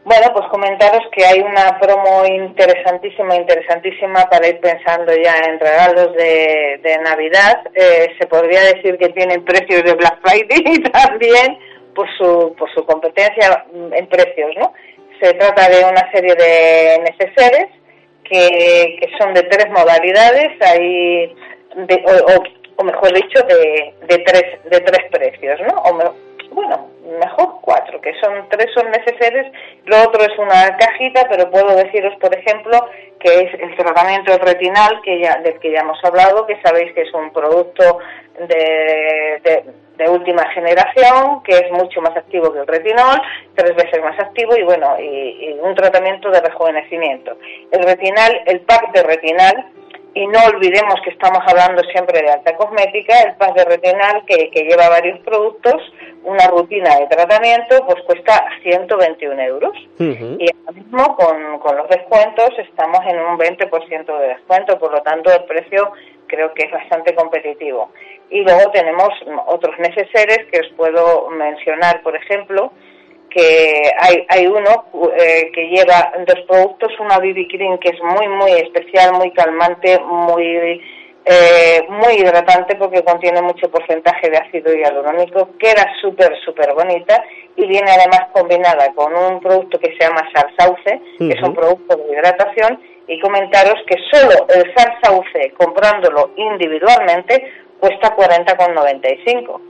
Bueno, 0.03 0.33
pues 0.33 0.47
comentaros 0.49 1.03
que 1.13 1.25
hay 1.25 1.41
una 1.41 1.79
promo 1.79 2.25
interesantísima, 2.25 3.37
interesantísima 3.37 4.29
para 4.31 4.49
ir 4.49 4.59
pensando 4.61 5.13
ya 5.15 5.35
en 5.47 5.61
regalos 5.61 6.15
de, 6.15 6.81
de 6.83 6.99
Navidad. 6.99 7.61
Eh, 7.75 8.09
se 8.19 8.27
podría 8.27 8.61
decir 8.63 8.97
que 8.97 9.11
tienen 9.11 9.45
precios 9.45 9.85
de 9.85 9.93
Black 9.95 10.19
Friday 10.23 10.83
también 10.93 11.59
por 11.95 12.09
su, 12.17 12.55
por 12.59 12.73
su 12.73 12.85
competencia 12.87 13.65
en 13.93 14.07
precios, 14.07 14.51
¿no? 14.57 14.73
Se 15.21 15.35
trata 15.35 15.69
de 15.69 15.85
una 15.85 16.11
serie 16.13 16.35
de 16.35 16.99
neceseres 17.01 17.67
que, 18.25 18.97
que 19.01 19.09
son 19.19 19.35
de 19.35 19.43
tres 19.43 19.69
modalidades, 19.71 20.49
hay 20.63 21.35
de- 21.77 22.05
o, 22.77 22.85
mejor 22.85 23.13
dicho, 23.13 23.43
de, 23.47 23.93
de 24.07 24.19
tres 24.25 24.45
de 24.65 24.81
tres 24.81 25.11
precios, 25.11 25.61
¿no? 25.69 25.75
O 25.83 26.15
bueno, 26.51 26.89
mejor 27.19 27.57
cuatro, 27.61 28.01
que 28.01 28.13
son 28.21 28.49
tres 28.49 28.73
son 28.75 28.91
necesarios, 28.91 29.47
lo 29.85 30.03
otro 30.03 30.23
es 30.23 30.39
una 30.39 30.77
cajita, 30.77 31.27
pero 31.29 31.51
puedo 31.51 31.77
deciros, 31.77 32.15
por 32.21 32.35
ejemplo, 32.35 32.89
que 33.19 33.29
es 33.29 33.55
el 33.55 33.77
tratamiento 33.77 34.37
retinal, 34.39 35.01
que 35.03 35.21
ya, 35.21 35.37
del 35.39 35.59
que 35.61 35.73
ya 35.73 35.81
hemos 35.81 36.03
hablado, 36.05 36.47
que 36.47 36.61
sabéis 36.63 36.93
que 36.95 37.03
es 37.03 37.15
un 37.15 37.33
producto 37.33 37.99
de, 38.39 39.41
de, 39.43 40.09
última 40.09 40.49
generación, 40.53 41.43
que 41.43 41.53
es 41.53 41.71
mucho 41.73 42.01
más 42.01 42.17
activo 42.17 42.51
que 42.51 42.61
el 42.61 42.67
retinol, 42.67 43.21
tres 43.55 43.77
veces 43.77 44.03
más 44.03 44.19
activo 44.19 44.57
y 44.57 44.63
bueno, 44.63 44.99
y, 44.99 45.05
y 45.05 45.59
un 45.61 45.75
tratamiento 45.75 46.31
de 46.31 46.41
rejuvenecimiento. 46.41 47.37
El 47.71 47.83
retinal, 47.83 48.41
el 48.47 48.61
pack 48.61 48.93
de 48.93 49.03
retinal, 49.03 49.67
y 50.15 50.27
no 50.27 50.39
olvidemos 50.45 51.01
que 51.05 51.11
estamos 51.11 51.41
hablando 51.47 51.83
siempre 51.85 52.21
de 52.21 52.31
alta 52.31 52.57
cosmética, 52.57 53.15
el 53.23 53.37
pack 53.37 53.55
de 53.55 53.65
retinal 53.65 54.25
que, 54.27 54.51
que 54.51 54.65
lleva 54.65 54.89
varios 54.89 55.21
productos, 55.21 55.81
una 56.25 56.47
rutina 56.49 56.97
de 56.97 57.07
tratamiento, 57.07 57.85
pues 57.87 58.03
cuesta 58.05 58.45
121 58.63 59.41
euros. 59.43 59.77
Y 59.99 60.47
ahora 60.51 60.73
mismo 60.75 61.17
con, 61.17 61.59
con 61.61 61.77
los 61.77 61.89
descuentos 61.89 62.51
estamos 62.59 63.01
en 63.07 63.21
un 63.21 63.39
20% 63.39 64.19
de 64.19 64.29
descuento, 64.29 64.79
por 64.79 64.93
lo 64.93 65.01
tanto 65.03 65.33
el 65.33 65.45
precio 65.45 65.93
creo 66.27 66.53
que 66.55 66.65
es 66.65 66.73
bastante 66.73 67.15
competitivo. 67.15 67.91
Y 68.31 68.43
luego 68.43 68.71
tenemos 68.73 69.09
otros 69.47 69.79
neceseres 69.79 70.47
que 70.53 70.61
os 70.61 70.69
puedo 70.77 71.29
mencionar, 71.31 72.03
por 72.03 72.17
ejemplo, 72.17 72.73
que 73.31 73.83
hay, 73.99 74.27
hay 74.29 74.47
uno 74.47 74.87
eh, 75.19 75.51
que 75.55 75.69
lleva 75.69 76.13
dos 76.27 76.41
productos, 76.47 76.93
una 77.01 77.19
BB 77.19 77.49
Cream 77.49 77.79
que 77.79 77.91
es 77.91 78.03
muy, 78.03 78.29
muy 78.29 78.53
especial, 78.53 79.13
muy 79.15 79.31
calmante, 79.33 79.99
muy 80.01 80.81
eh, 81.25 81.87
muy 81.89 82.15
hidratante 82.15 82.77
porque 82.77 83.05
contiene 83.05 83.43
mucho 83.43 83.71
porcentaje 83.71 84.31
de 84.31 84.39
ácido 84.39 84.75
hialurónico, 84.75 85.51
queda 85.59 85.87
súper, 86.01 86.35
súper 86.45 86.73
bonita 86.75 87.23
y 87.57 87.67
viene 87.67 87.91
además 87.91 88.29
combinada 88.33 88.93
con 88.95 89.15
un 89.15 89.39
producto 89.41 89.79
que 89.79 89.93
se 89.93 90.07
llama 90.07 90.27
Sarsauce, 90.35 91.01
que 91.19 91.29
es 91.29 91.43
un 91.43 91.55
producto 91.55 91.97
de 91.97 92.13
hidratación, 92.13 92.81
y 93.07 93.21
comentaros 93.21 93.75
que 93.87 93.97
solo 94.11 94.47
el 94.49 94.73
Sarsauce, 94.75 95.53
comprándolo 95.59 96.31
individualmente, 96.37 97.53
cuesta 97.79 98.17
40,95 98.17 99.61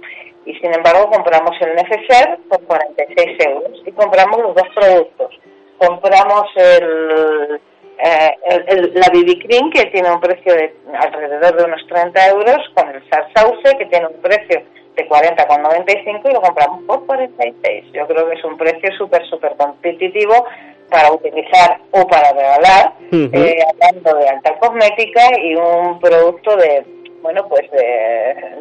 y 0.51 0.55
sin 0.61 0.75
embargo 0.75 1.09
compramos 1.11 1.53
el 1.61 1.75
neceser 1.75 2.39
por 2.49 2.61
46 2.65 3.39
euros 3.47 3.83
y 3.87 3.93
compramos 3.93 4.41
los 4.41 4.55
dos 4.55 4.69
productos. 4.75 5.39
Compramos 5.79 6.45
el, 6.57 7.61
eh, 7.99 8.37
el- 8.69 8.93
la 8.95 9.09
BB 9.13 9.39
Cream, 9.47 9.71
que 9.71 9.87
tiene 9.87 10.11
un 10.11 10.21
precio 10.21 10.55
de 10.55 10.75
alrededor 10.99 11.57
de 11.57 11.65
unos 11.65 11.87
30 11.89 12.29
euros, 12.29 12.59
con 12.75 12.89
el 12.91 13.03
Sarsauce, 13.11 13.77
que 13.79 13.87
tiene 13.87 14.07
un 14.09 14.21
precio 14.21 14.63
de 14.97 15.07
40,95 15.09 16.29
y 16.29 16.33
lo 16.35 16.41
compramos 16.43 16.83
por 16.85 17.07
46. 17.07 17.85
Yo 17.93 18.07
creo 18.07 18.29
que 18.29 18.35
es 18.37 18.45
un 18.45 18.57
precio 18.59 18.91
súper, 18.99 19.25
súper 19.27 19.55
competitivo 19.57 20.45
para 20.91 21.13
utilizar 21.13 21.79
o 21.93 22.07
para 22.09 22.33
regalar, 22.33 22.93
eh, 23.33 23.63
hablando 23.71 24.17
de 24.19 24.29
alta 24.29 24.59
cosmética 24.59 25.23
y 25.41 25.55
un 25.55 26.01
producto 26.01 26.57
de, 26.57 26.85
bueno, 27.23 27.47
pues 27.49 27.71
de, 27.71 27.79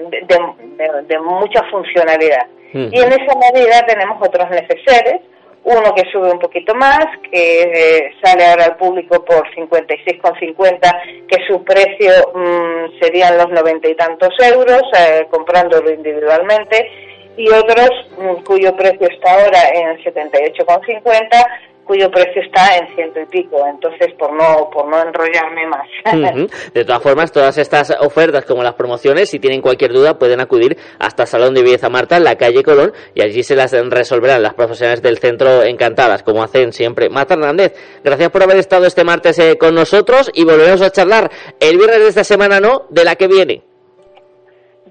de, 0.09 0.37
de- 0.77 1.01
de 1.03 1.19
mucha 1.19 1.63
funcionalidad. 1.71 2.47
Y 2.93 2.99
en 3.01 3.11
esa 3.13 3.33
medida 3.53 3.85
tenemos 3.87 4.17
otros 4.25 4.49
neceseres, 4.49 5.21
uno 5.63 5.93
que 5.95 6.09
sube 6.11 6.31
un 6.31 6.39
poquito 6.39 6.73
más, 6.75 7.05
que 7.31 7.61
eh, 7.63 8.11
sale 8.23 8.45
ahora 8.45 8.65
al 8.65 8.77
público 8.77 9.23
por 9.25 9.47
56,50, 9.55 11.27
que 11.27 11.37
su 11.47 11.63
precio 11.63 12.11
mm, 12.33 12.99
serían 13.01 13.37
los 13.37 13.49
noventa 13.49 13.87
y 13.89 13.95
tantos 13.95 14.29
euros, 14.39 14.81
eh, 14.97 15.27
comprándolo 15.29 15.91
individualmente, 15.91 16.89
y 17.37 17.47
otros 17.49 17.89
mm, 18.17 18.43
cuyo 18.43 18.75
precio 18.75 19.07
está 19.09 19.33
ahora 19.33 19.69
en 19.73 19.97
78,50, 20.03 21.45
cuyo 21.89 22.11
precio 22.11 22.43
está 22.43 22.77
en 22.77 22.87
ciento 22.93 23.19
y 23.19 23.25
pico. 23.25 23.65
Entonces, 23.65 24.13
por 24.13 24.31
no 24.31 24.69
por 24.69 24.87
no 24.87 25.01
enrollarme 25.01 25.65
más. 25.65 25.87
De 26.73 26.85
todas 26.85 27.01
formas, 27.01 27.31
todas 27.31 27.57
estas 27.57 27.89
ofertas 27.99 28.45
como 28.45 28.61
las 28.61 28.75
promociones, 28.75 29.31
si 29.31 29.39
tienen 29.39 29.59
cualquier 29.59 29.91
duda, 29.91 30.19
pueden 30.19 30.39
acudir 30.39 30.77
hasta 30.99 31.25
Salón 31.25 31.55
de 31.55 31.63
Belleza 31.63 31.89
Marta 31.89 32.17
en 32.17 32.25
la 32.25 32.35
calle 32.35 32.61
Colón 32.61 32.93
y 33.15 33.23
allí 33.23 33.41
se 33.41 33.55
las 33.55 33.71
resolverán 33.71 34.43
las 34.43 34.53
profesionales 34.53 35.01
del 35.01 35.17
centro 35.17 35.63
encantadas, 35.63 36.21
como 36.21 36.43
hacen 36.43 36.73
siempre. 36.73 37.09
Marta 37.09 37.33
Hernández, 37.33 37.73
gracias 38.03 38.29
por 38.29 38.43
haber 38.43 38.57
estado 38.57 38.85
este 38.85 39.03
martes 39.03 39.39
eh, 39.39 39.57
con 39.57 39.73
nosotros 39.73 40.29
y 40.35 40.43
volveremos 40.43 40.83
a 40.83 40.91
charlar 40.91 41.31
el 41.59 41.77
viernes 41.77 42.01
de 42.01 42.09
esta 42.09 42.23
semana, 42.23 42.59
no, 42.59 42.83
de 42.91 43.03
la 43.03 43.15
que 43.15 43.27
viene. 43.27 43.63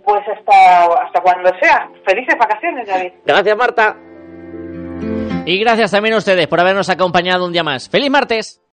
Pues 0.04 0.22
hasta, 0.36 0.84
hasta 1.04 1.20
cuando 1.20 1.50
sea. 1.60 1.88
Felices 2.04 2.34
vacaciones, 2.36 2.88
David. 2.88 3.12
Gracias, 3.24 3.56
Marta. 3.56 3.96
Y 5.50 5.58
gracias 5.58 5.92
también 5.92 6.14
a 6.14 6.18
ustedes 6.18 6.46
por 6.46 6.60
habernos 6.60 6.90
acompañado 6.90 7.46
un 7.46 7.52
día 7.54 7.62
más. 7.62 7.88
¡Feliz 7.88 8.10
martes! 8.10 8.60